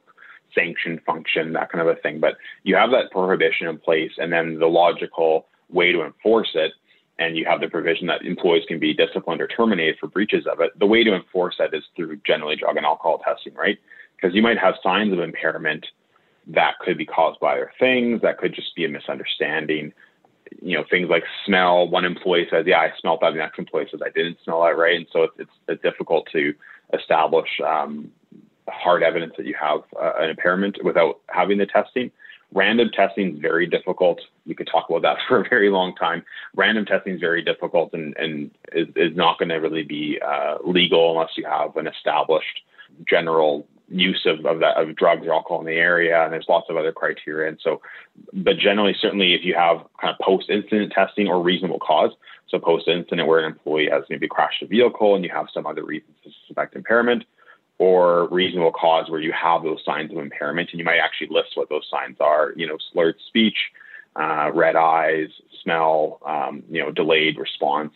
[0.54, 2.19] sanction function, that kind of a thing.
[2.19, 6.71] But you have that prohibition in place, and then the logical way to enforce it
[7.17, 10.60] and you have the provision that employees can be disciplined or terminated for breaches of
[10.60, 13.78] it, the way to enforce that is through generally drug and alcohol testing, right?
[14.15, 15.86] Because you might have signs of impairment
[16.47, 19.93] that could be caused by other things, that could just be a misunderstanding.
[20.62, 21.88] You know, things like smell.
[21.88, 24.78] One employee says, "Yeah, I smelled that." The next employee says, "I didn't smell that."
[24.78, 26.54] Right, and so it's it's, it's difficult to
[26.93, 28.12] establish um,
[28.69, 32.12] hard evidence that you have uh, an impairment without having the testing.
[32.54, 34.21] Random testing is very difficult.
[34.45, 36.23] You could talk about that for a very long time.
[36.56, 40.58] Random testing is very difficult and, and is, is not going to really be uh,
[40.63, 42.62] legal unless you have an established
[43.10, 46.69] general use of, of that of drugs or alcohol in the area and there's lots
[46.69, 47.50] of other criteria.
[47.50, 47.82] And so
[48.34, 52.12] but generally certainly if you have kind of post incident testing or reasonable cause
[52.48, 55.65] so post incident where an employee has maybe crashed a vehicle and you have some
[55.65, 57.24] other reasons to suspect impairment
[57.78, 61.50] or reasonable cause where you have those signs of impairment and you might actually list
[61.56, 63.58] what those signs are you know slurred speech
[64.15, 65.28] uh, red eyes
[65.62, 67.93] smell um, you know delayed response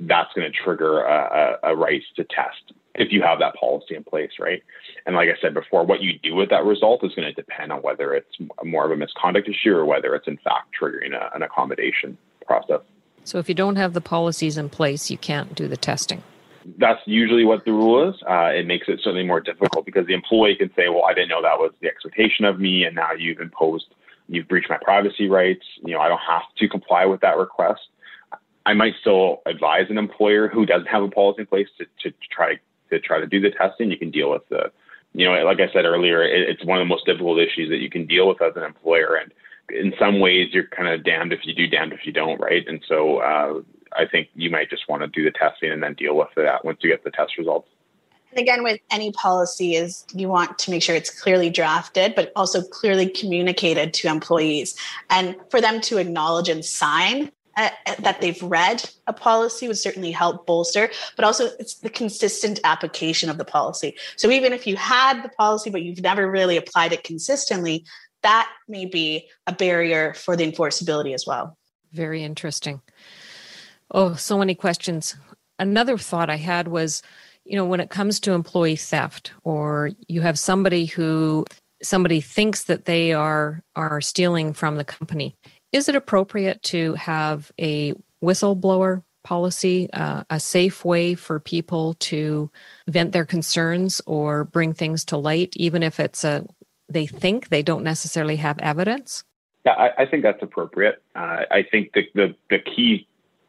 [0.00, 3.94] that's going to trigger a, a, a right to test if you have that policy
[3.94, 4.62] in place right
[5.06, 7.72] and like i said before what you do with that result is going to depend
[7.72, 11.34] on whether it's more of a misconduct issue or whether it's in fact triggering a,
[11.34, 12.80] an accommodation process
[13.24, 16.22] so if you don't have the policies in place you can't do the testing
[16.78, 18.16] that's usually what the rule is.
[18.28, 21.30] Uh, it makes it certainly more difficult because the employee can say, "Well, I didn't
[21.30, 23.86] know that was the expectation of me, and now you've imposed,
[24.28, 25.64] you've breached my privacy rights.
[25.84, 27.80] You know, I don't have to comply with that request."
[28.66, 32.14] I might still advise an employer who doesn't have a policy in place to, to
[32.30, 32.60] try to
[32.98, 33.90] try to do the testing.
[33.90, 34.72] You can deal with the,
[35.12, 37.78] you know, like I said earlier, it, it's one of the most difficult issues that
[37.78, 39.32] you can deal with as an employer, and
[39.70, 42.66] in some ways, you're kind of damned if you do, damned if you don't, right?
[42.66, 43.18] And so.
[43.18, 43.60] Uh,
[43.96, 46.64] I think you might just want to do the testing and then deal with that
[46.64, 47.68] once you get the test results.
[48.30, 52.30] And again, with any policy, is you want to make sure it's clearly drafted, but
[52.36, 54.76] also clearly communicated to employees,
[55.10, 60.10] and for them to acknowledge and sign uh, that they've read a policy would certainly
[60.10, 63.94] help bolster, but also it's the consistent application of the policy.
[64.16, 67.84] So even if you had the policy, but you've never really applied it consistently,
[68.22, 71.58] that may be a barrier for the enforceability as well.
[71.92, 72.80] Very interesting.
[73.90, 75.16] Oh, so many questions.
[75.58, 77.02] Another thought I had was,
[77.44, 81.44] you know, when it comes to employee theft, or you have somebody who
[81.82, 85.34] somebody thinks that they are are stealing from the company,
[85.72, 92.50] is it appropriate to have a whistleblower policy, uh, a safe way for people to
[92.88, 96.46] vent their concerns or bring things to light, even if it's a
[96.88, 99.22] they think they don't necessarily have evidence?
[99.64, 101.02] Yeah, I, I think that's appropriate.
[101.14, 103.06] Uh, I think the, the the key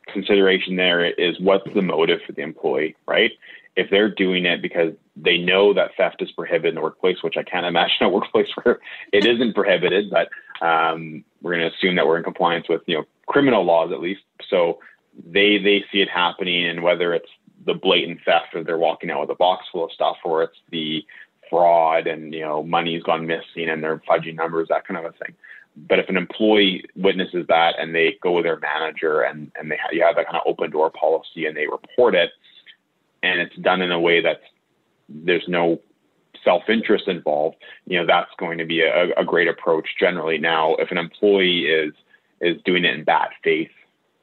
[0.07, 3.31] consideration there is what's the motive for the employee, right?
[3.75, 7.37] If they're doing it because they know that theft is prohibited in the workplace, which
[7.37, 8.79] I can't imagine a workplace where
[9.11, 10.29] it isn't prohibited, but
[10.65, 14.01] um, we're going to assume that we're in compliance with you know criminal laws at
[14.01, 14.21] least.
[14.49, 14.79] So
[15.25, 17.29] they they see it happening, and whether it's
[17.65, 20.57] the blatant theft or they're walking out with a box full of stuff, or it's
[20.71, 21.05] the
[21.49, 25.17] fraud and you know money's gone missing and they're fudging numbers, that kind of a
[25.17, 25.35] thing.
[25.75, 29.77] But if an employee witnesses that and they go with their manager and and they
[29.91, 32.31] you have that kind of open door policy and they report it,
[33.23, 34.41] and it's done in a way that
[35.09, 35.79] there's no
[36.43, 40.37] self interest involved, you know that's going to be a, a great approach generally.
[40.37, 41.93] Now, if an employee is
[42.39, 43.71] is doing it in bad faith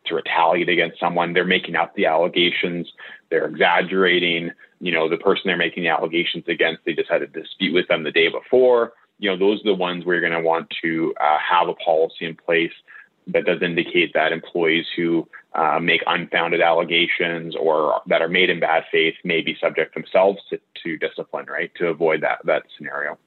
[0.06, 2.90] to retaliate against someone, they're making up the allegations,
[3.30, 4.50] they're exaggerating.
[4.80, 7.88] You know, the person they're making the allegations against, they just had a dispute with
[7.88, 10.72] them the day before you know, those are the ones where you're going to want
[10.82, 12.72] to uh, have a policy in place
[13.26, 18.60] that does indicate that employees who uh, make unfounded allegations or that are made in
[18.60, 21.70] bad faith may be subject themselves to, to discipline, right?
[21.76, 23.18] To avoid that that scenario.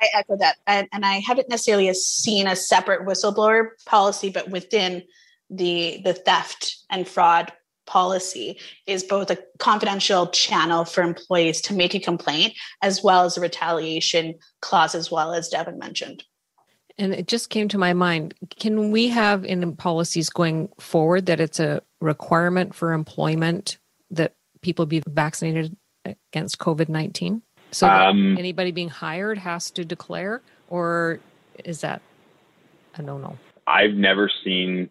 [0.00, 5.02] I echo that, and, and I haven't necessarily seen a separate whistleblower policy, but within
[5.50, 7.52] the the theft and fraud
[7.86, 13.36] policy is both a confidential channel for employees to make a complaint as well as
[13.36, 16.22] a retaliation clause as well as devin mentioned
[16.98, 21.40] and it just came to my mind can we have in policies going forward that
[21.40, 23.78] it's a requirement for employment
[24.10, 31.20] that people be vaccinated against covid-19 so um, anybody being hired has to declare or
[31.64, 32.02] is that
[32.94, 33.36] a no-no?
[33.66, 34.90] I've never seen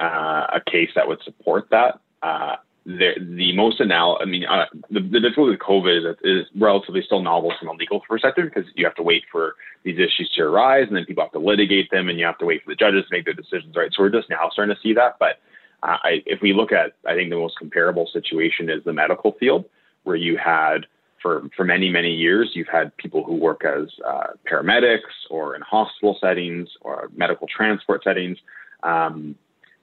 [0.00, 2.00] uh, a case that would support that.
[2.22, 2.56] Uh,
[2.98, 7.02] the, the most anal I mean, uh, the, the difficulty with COVID is, is relatively
[7.04, 10.42] still novel from a legal perspective because you have to wait for these issues to
[10.42, 12.76] arise and then people have to litigate them and you have to wait for the
[12.76, 13.90] judges to make their decisions, right?
[13.94, 15.16] So we're just now starting to see that.
[15.18, 15.40] But
[15.82, 19.32] uh, I, if we look at, I think the most comparable situation is the medical
[19.38, 19.64] field
[20.04, 20.86] where you had
[21.22, 25.62] for, for many, many years, you've had people who work as uh, paramedics or in
[25.62, 28.38] hospital settings or medical transport settings.
[28.82, 29.36] Um,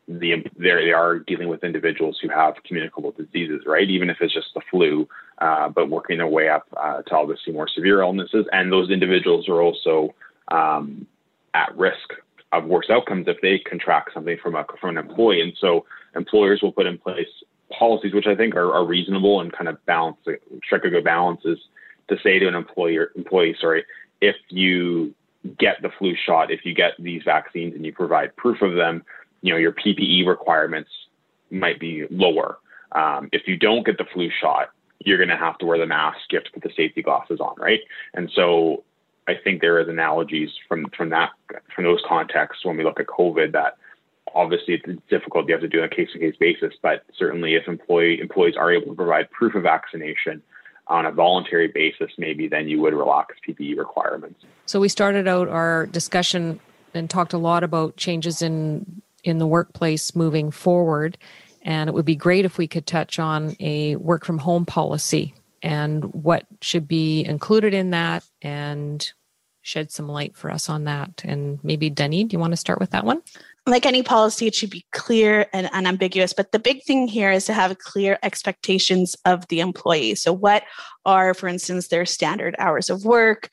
[0.08, 3.90] the they are dealing with individuals who have communicable diseases, right?
[3.90, 5.08] Even if it's just the flu,
[5.40, 9.50] uh, but working their way up uh, to obviously more severe illnesses, and those individuals
[9.50, 10.14] are also
[10.50, 11.06] um,
[11.54, 12.14] at risk
[12.54, 15.42] of worse outcomes if they contract something from a from an employee.
[15.42, 15.86] And so
[16.16, 17.28] employers will put in place
[17.78, 20.18] policies which I think are, are reasonable and kind of balance
[20.64, 21.58] strike a good balance is
[22.08, 23.84] to say to an employer employee, sorry,
[24.22, 25.14] if you
[25.60, 29.04] get the flu shot, if you get these vaccines and you provide proof of them,
[29.42, 30.90] you know, your PPE requirements
[31.52, 32.58] might be lower.
[32.92, 34.70] Um, if you don't get the flu shot,
[35.00, 36.20] you're going to have to wear the mask.
[36.32, 37.80] You have to put the safety glasses on, right?
[38.14, 38.84] And so
[39.28, 41.32] I think there is analogies from from that
[41.76, 43.78] from those contexts when we look at COVID that
[44.34, 45.48] obviously it's difficult.
[45.48, 48.56] You have to do on a case to case basis, but certainly if employee employees
[48.58, 50.42] are able to provide proof of vaccination
[50.88, 54.46] on a voluntary basis, maybe then you would relax PPE requirements.
[54.66, 56.60] So we started out our discussion
[56.94, 61.18] and talked a lot about changes in in the workplace moving forward.
[61.62, 65.34] And it would be great if we could touch on a work from home policy
[65.62, 69.12] and what should be included in that and
[69.64, 71.22] shed some light for us on that.
[71.26, 73.22] And maybe Dany, do you want to start with that one?
[73.66, 76.32] Like any policy, it should be clear and unambiguous.
[76.32, 80.16] But the big thing here is to have clear expectations of the employee.
[80.16, 80.64] So, what
[81.06, 83.50] are, for instance, their standard hours of work,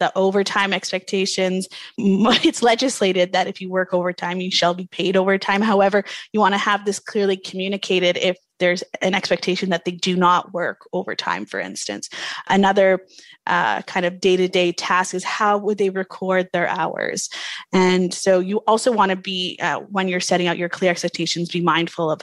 [0.00, 1.68] the overtime expectations.
[1.98, 5.62] It's legislated that if you work overtime, you shall be paid overtime.
[5.62, 10.16] However, you want to have this clearly communicated if there's an expectation that they do
[10.16, 12.08] not work overtime, for instance.
[12.48, 13.00] Another
[13.46, 17.28] uh, kind of day to day task is how would they record their hours?
[17.72, 21.50] And so you also want to be, uh, when you're setting out your clear expectations,
[21.50, 22.22] be mindful of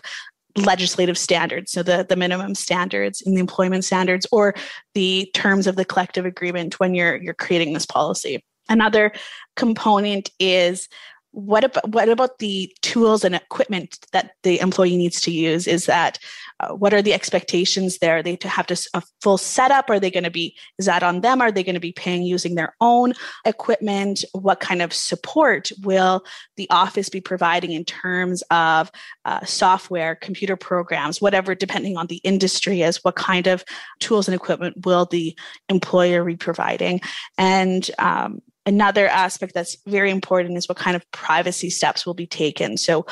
[0.57, 4.53] legislative standards so the, the minimum standards in the employment standards or
[4.93, 8.43] the terms of the collective agreement when you're you're creating this policy.
[8.69, 9.11] Another
[9.55, 10.87] component is
[11.31, 15.65] what about what about the tools and equipment that the employee needs to use?
[15.65, 16.19] Is that
[16.59, 18.17] uh, what are the expectations there?
[18.17, 19.89] Are they to have to a full setup?
[19.89, 21.41] Are they going to be is that on them?
[21.41, 23.13] Are they going to be paying using their own
[23.45, 24.25] equipment?
[24.33, 26.25] What kind of support will
[26.57, 28.91] the office be providing in terms of
[29.23, 33.63] uh, software computer programs whatever depending on the industry is what kind of
[33.99, 35.37] tools and equipment will the
[35.69, 36.99] employer be providing?
[37.37, 42.27] And um, another aspect that's very important is what kind of privacy steps will be
[42.27, 42.77] taken.
[42.77, 43.05] So,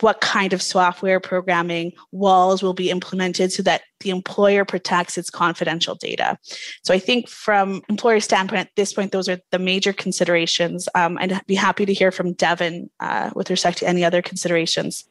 [0.00, 5.30] what kind of software programming walls will be implemented so that the employer protects its
[5.30, 6.38] confidential data.
[6.82, 10.88] So, I think from employer standpoint at this point, those are the major considerations.
[10.94, 15.04] Um, I'd be happy to hear from Devin uh, with respect to any other considerations.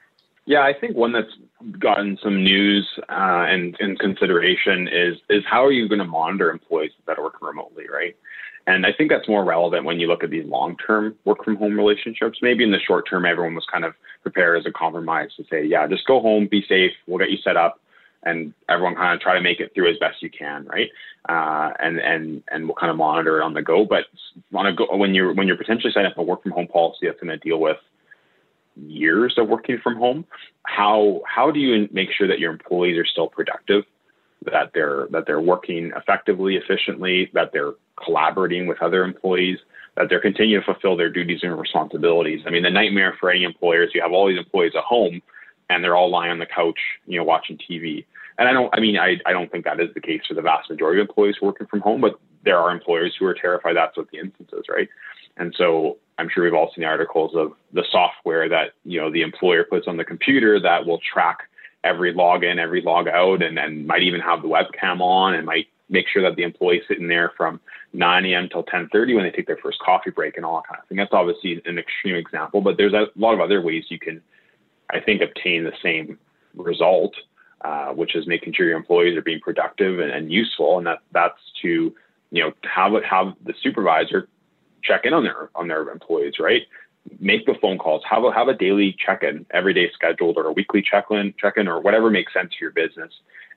[0.46, 1.32] Yeah, I think one that's
[1.80, 6.52] gotten some news uh, and, and consideration is is how are you going to monitor
[6.52, 8.16] employees that working remotely, right?
[8.68, 11.56] And I think that's more relevant when you look at these long term work from
[11.56, 12.40] home relationships.
[12.42, 13.94] Maybe in the short term, everyone was kind of
[14.24, 17.38] prepared as a compromise to say, yeah, just go home, be safe, we'll get you
[17.38, 17.80] set up.
[18.24, 20.90] And everyone kind of try to make it through as best you can, right?
[21.30, 23.86] Uh, and and and we'll kind of monitor it on the go.
[23.86, 24.06] But
[24.52, 27.06] on a go, when you're when you're potentially setting up a work from home policy
[27.06, 27.78] that's going to deal with
[28.76, 30.26] years of working from home,
[30.64, 33.84] how how do you make sure that your employees are still productive
[34.46, 37.74] that they're that they're working effectively, efficiently, that they're
[38.04, 39.58] collaborating with other employees,
[39.98, 42.42] that they're continuing to fulfill their duties and responsibilities.
[42.46, 45.22] I mean, the nightmare for any employer is you have all these employees at home
[45.70, 48.06] and they're all lying on the couch, you know, watching TV.
[48.38, 50.42] And I don't, I mean, I, I don't think that is the case for the
[50.42, 53.98] vast majority of employees working from home, but there are employers who are terrified that's
[53.98, 54.90] what the instance is, right?
[55.38, 59.12] And so I'm sure we've all seen the articles of the software that, you know,
[59.12, 61.50] the employer puts on the computer that will track
[61.86, 65.68] every login, every log out, and, and might even have the webcam on and might
[65.88, 67.60] make sure that the employee's sitting there from
[67.94, 68.50] 9 a.m.
[68.50, 70.98] till 10:30 when they take their first coffee break and all that kind of thing.
[70.98, 74.22] That's obviously an extreme example, but there's a lot of other ways you can,
[74.90, 76.18] I think, obtain the same
[76.56, 77.14] result,
[77.62, 81.00] uh, which is making sure your employees are being productive and, and useful, and that
[81.12, 81.94] that's to
[82.32, 84.28] you know have have the supervisor
[84.84, 86.64] check in on their on their employees, right?
[87.20, 90.52] Make the phone calls, have a, have a daily check-in, every day scheduled or a
[90.52, 93.12] weekly check-in, check-in or whatever makes sense for your business.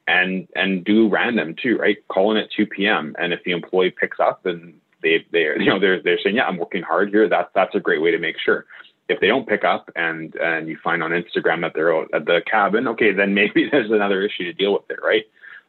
[0.07, 1.97] And, and do random too, right?
[2.09, 3.15] Call in at 2 p.m.
[3.19, 6.47] And if the employee picks up and they, they, you know, they're, they're saying, yeah,
[6.47, 7.29] I'm working hard here.
[7.29, 8.67] That's, that's a great way to make sure.
[9.09, 12.43] If they don't pick up and, and you find on Instagram that they're at the
[12.51, 15.25] cabin, okay, then maybe there's another issue to deal with it, right?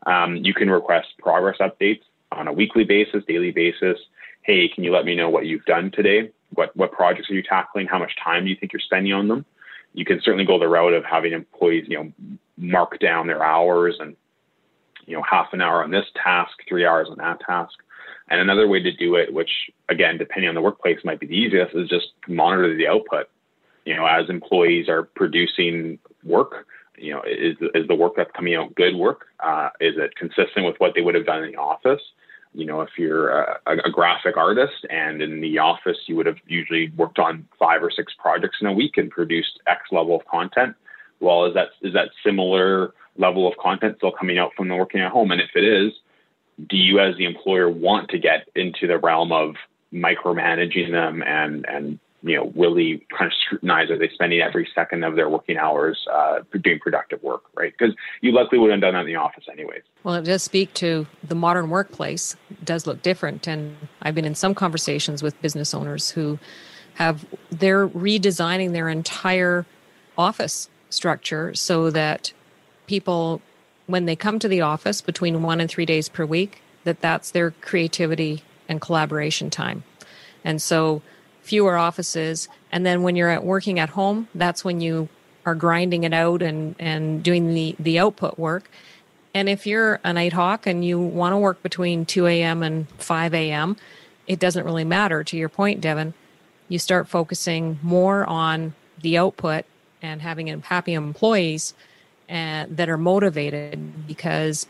[0.05, 2.01] Um, you can request progress updates
[2.31, 3.97] on a weekly basis, daily basis.
[4.41, 6.31] Hey, can you let me know what you've done today?
[6.53, 7.87] What what projects are you tackling?
[7.87, 9.45] How much time do you think you're spending on them?
[9.93, 12.11] You can certainly go the route of having employees, you know,
[12.57, 14.15] mark down their hours and
[15.05, 17.73] you know half an hour on this task, three hours on that task.
[18.29, 19.49] And another way to do it, which
[19.89, 23.27] again, depending on the workplace, might be the easiest, is just monitor the output.
[23.85, 28.55] You know, as employees are producing work, you know, is is the work that's coming
[28.55, 29.27] out good work?
[29.39, 32.01] Uh, is it consistent with what they would have done in the office?
[32.59, 36.37] You know, if you're a, a, graphic artist and in the office you would have
[36.45, 40.25] usually worked on five or six projects in a week and produced X level of
[40.25, 40.75] content,
[41.19, 45.01] well, is that is that similar level of content still coming out from the working
[45.01, 45.31] at home?
[45.31, 45.93] And if it is,
[46.67, 49.55] do you as the employer want to get into the realm of
[49.93, 55.03] micromanaging them and and you know, really kind of scrutinize are they spending every second
[55.03, 57.73] of their working hours uh, doing productive work, right?
[57.77, 59.83] Because you likely would have done that in the office anyways.
[60.03, 62.35] Well, it does speak to the modern workplace.
[62.49, 66.39] It does look different, and I've been in some conversations with business owners who
[66.95, 69.65] have they're redesigning their entire
[70.17, 72.33] office structure so that
[72.87, 73.41] people,
[73.87, 77.31] when they come to the office between one and three days per week, that that's
[77.31, 79.83] their creativity and collaboration time,
[80.43, 81.01] and so
[81.41, 82.47] fewer offices.
[82.71, 85.09] And then when you're at working at home, that's when you
[85.45, 88.69] are grinding it out and, and doing the, the output work.
[89.33, 92.63] And if you're a night hawk and you want to work between 2 a.m.
[92.63, 93.77] and 5 a.m.,
[94.27, 95.23] it doesn't really matter.
[95.23, 96.13] To your point, Devin,
[96.67, 99.65] you start focusing more on the output
[100.01, 101.73] and having happy employees
[102.27, 104.67] and, uh, that are motivated because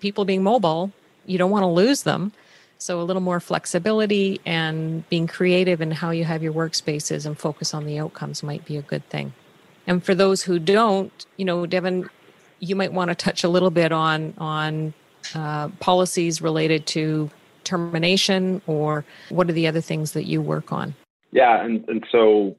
[0.00, 0.92] people being mobile,
[1.24, 2.32] you don't want to lose them.
[2.80, 7.38] So a little more flexibility and being creative in how you have your workspaces and
[7.38, 9.34] focus on the outcomes might be a good thing.
[9.86, 12.08] And for those who don't, you know, Devin,
[12.58, 14.94] you might want to touch a little bit on on
[15.34, 17.30] uh, policies related to
[17.64, 20.94] termination or what are the other things that you work on?
[21.32, 22.56] Yeah, and, and so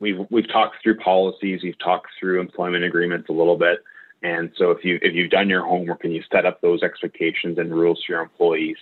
[0.00, 3.82] we've we've talked through policies, we've talked through employment agreements a little bit.
[4.22, 7.56] And so if you if you've done your homework and you set up those expectations
[7.58, 8.76] and rules for your employees,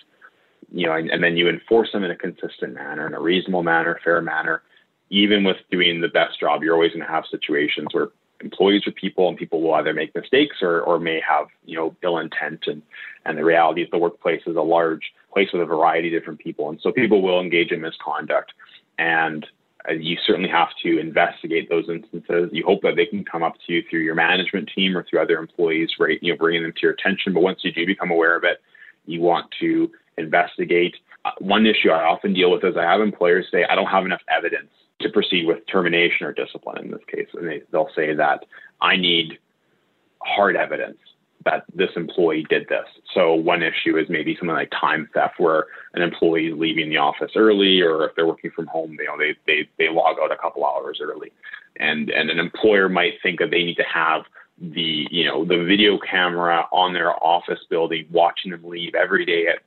[0.71, 3.99] you know, and, then you enforce them in a consistent manner, in a reasonable manner,
[4.03, 4.61] fair manner,
[5.09, 8.09] even with doing the best job, you're always going to have situations where
[8.41, 11.95] employees are people and people will either make mistakes or, or may have, you know,
[12.03, 12.63] ill intent.
[12.67, 12.81] And,
[13.25, 16.39] and the reality is the workplace is a large place with a variety of different
[16.39, 16.69] people.
[16.69, 18.53] And so people will engage in misconduct.
[18.97, 19.45] And
[19.89, 22.49] you certainly have to investigate those instances.
[22.51, 25.21] You hope that they can come up to you through your management team or through
[25.21, 26.17] other employees, right?
[26.21, 27.33] You know, bringing them to your attention.
[27.33, 28.61] But once you do become aware of it,
[29.05, 30.95] you want to investigate.
[31.23, 34.05] Uh, one issue I often deal with is I have employers say, I don't have
[34.05, 34.69] enough evidence
[35.01, 37.27] to proceed with termination or discipline in this case.
[37.33, 38.45] And they, they'll say that
[38.81, 39.39] I need
[40.21, 40.97] hard evidence
[41.45, 42.85] that this employee did this.
[43.13, 46.97] So one issue is maybe something like time theft, where an employee is leaving the
[46.97, 50.31] office early, or if they're working from home, you know, they they they log out
[50.31, 51.31] a couple hours early,
[51.77, 54.23] and and an employer might think that they need to have
[54.59, 59.45] the you know the video camera on their office building watching them leave every day
[59.47, 59.59] at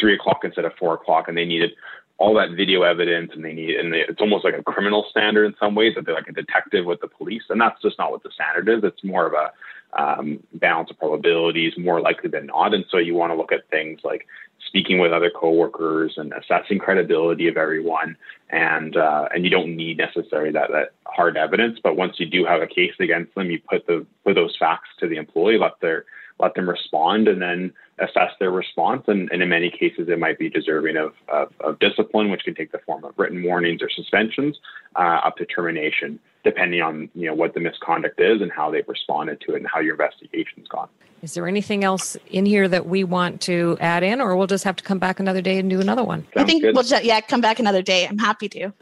[0.00, 1.72] three o'clock instead of four o'clock, and they needed
[2.20, 5.46] all that video evidence and they need and they, it's almost like a criminal standard
[5.46, 8.10] in some ways that they're like a detective with the police and that's just not
[8.10, 8.84] what the standard is.
[8.84, 9.50] It's more of a
[9.98, 12.74] um, balance of probabilities more likely than not.
[12.74, 14.26] And so you want to look at things like
[14.66, 18.16] speaking with other coworkers and assessing credibility of everyone
[18.50, 22.44] and uh, and you don't need necessarily that, that hard evidence but once you do
[22.44, 25.72] have a case against them you put the put those facts to the employee let
[25.80, 26.04] their
[26.38, 29.04] let them respond and then assess their response.
[29.06, 32.54] And, and in many cases, it might be deserving of, of, of, discipline, which can
[32.54, 34.58] take the form of written warnings or suspensions,
[34.96, 38.88] uh, up to termination, depending on you know what the misconduct is and how they've
[38.88, 40.88] responded to it and how your investigation's gone.
[41.22, 44.64] Is there anything else in here that we want to add in, or we'll just
[44.64, 46.22] have to come back another day and do another one?
[46.34, 46.74] Sounds I think good.
[46.74, 48.06] we'll just, yeah come back another day.
[48.06, 48.72] I'm happy to.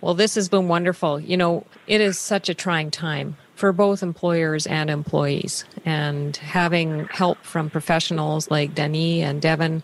[0.00, 1.20] Well, this has been wonderful.
[1.20, 5.64] You know, it is such a trying time for both employers and employees.
[5.84, 9.82] And having help from professionals like Dany and Devin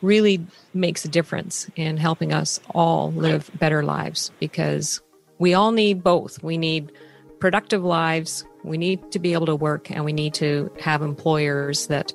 [0.00, 5.00] really makes a difference in helping us all live better lives because
[5.40, 6.40] we all need both.
[6.44, 6.92] We need
[7.40, 11.88] productive lives, we need to be able to work, and we need to have employers
[11.88, 12.12] that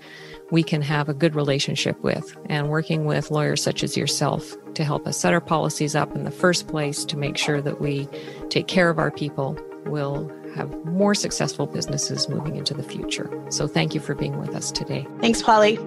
[0.50, 2.38] we can have a good relationship with.
[2.50, 6.24] And working with lawyers such as yourself to help us set our policies up in
[6.24, 8.08] the first place to make sure that we
[8.50, 13.30] take care of our people will have more successful businesses moving into the future.
[13.50, 15.08] So thank you for being with us today.
[15.20, 15.78] Thanks, Polly.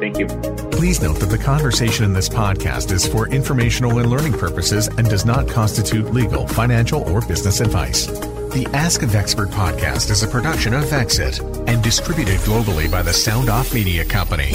[0.00, 0.26] Thank you.
[0.72, 5.08] Please note that the conversation in this podcast is for informational and learning purposes and
[5.08, 8.06] does not constitute legal, financial, or business advice.
[8.06, 13.12] The Ask of Expert podcast is a production of Vexxit and distributed globally by the
[13.12, 14.54] Sound Off Media Company.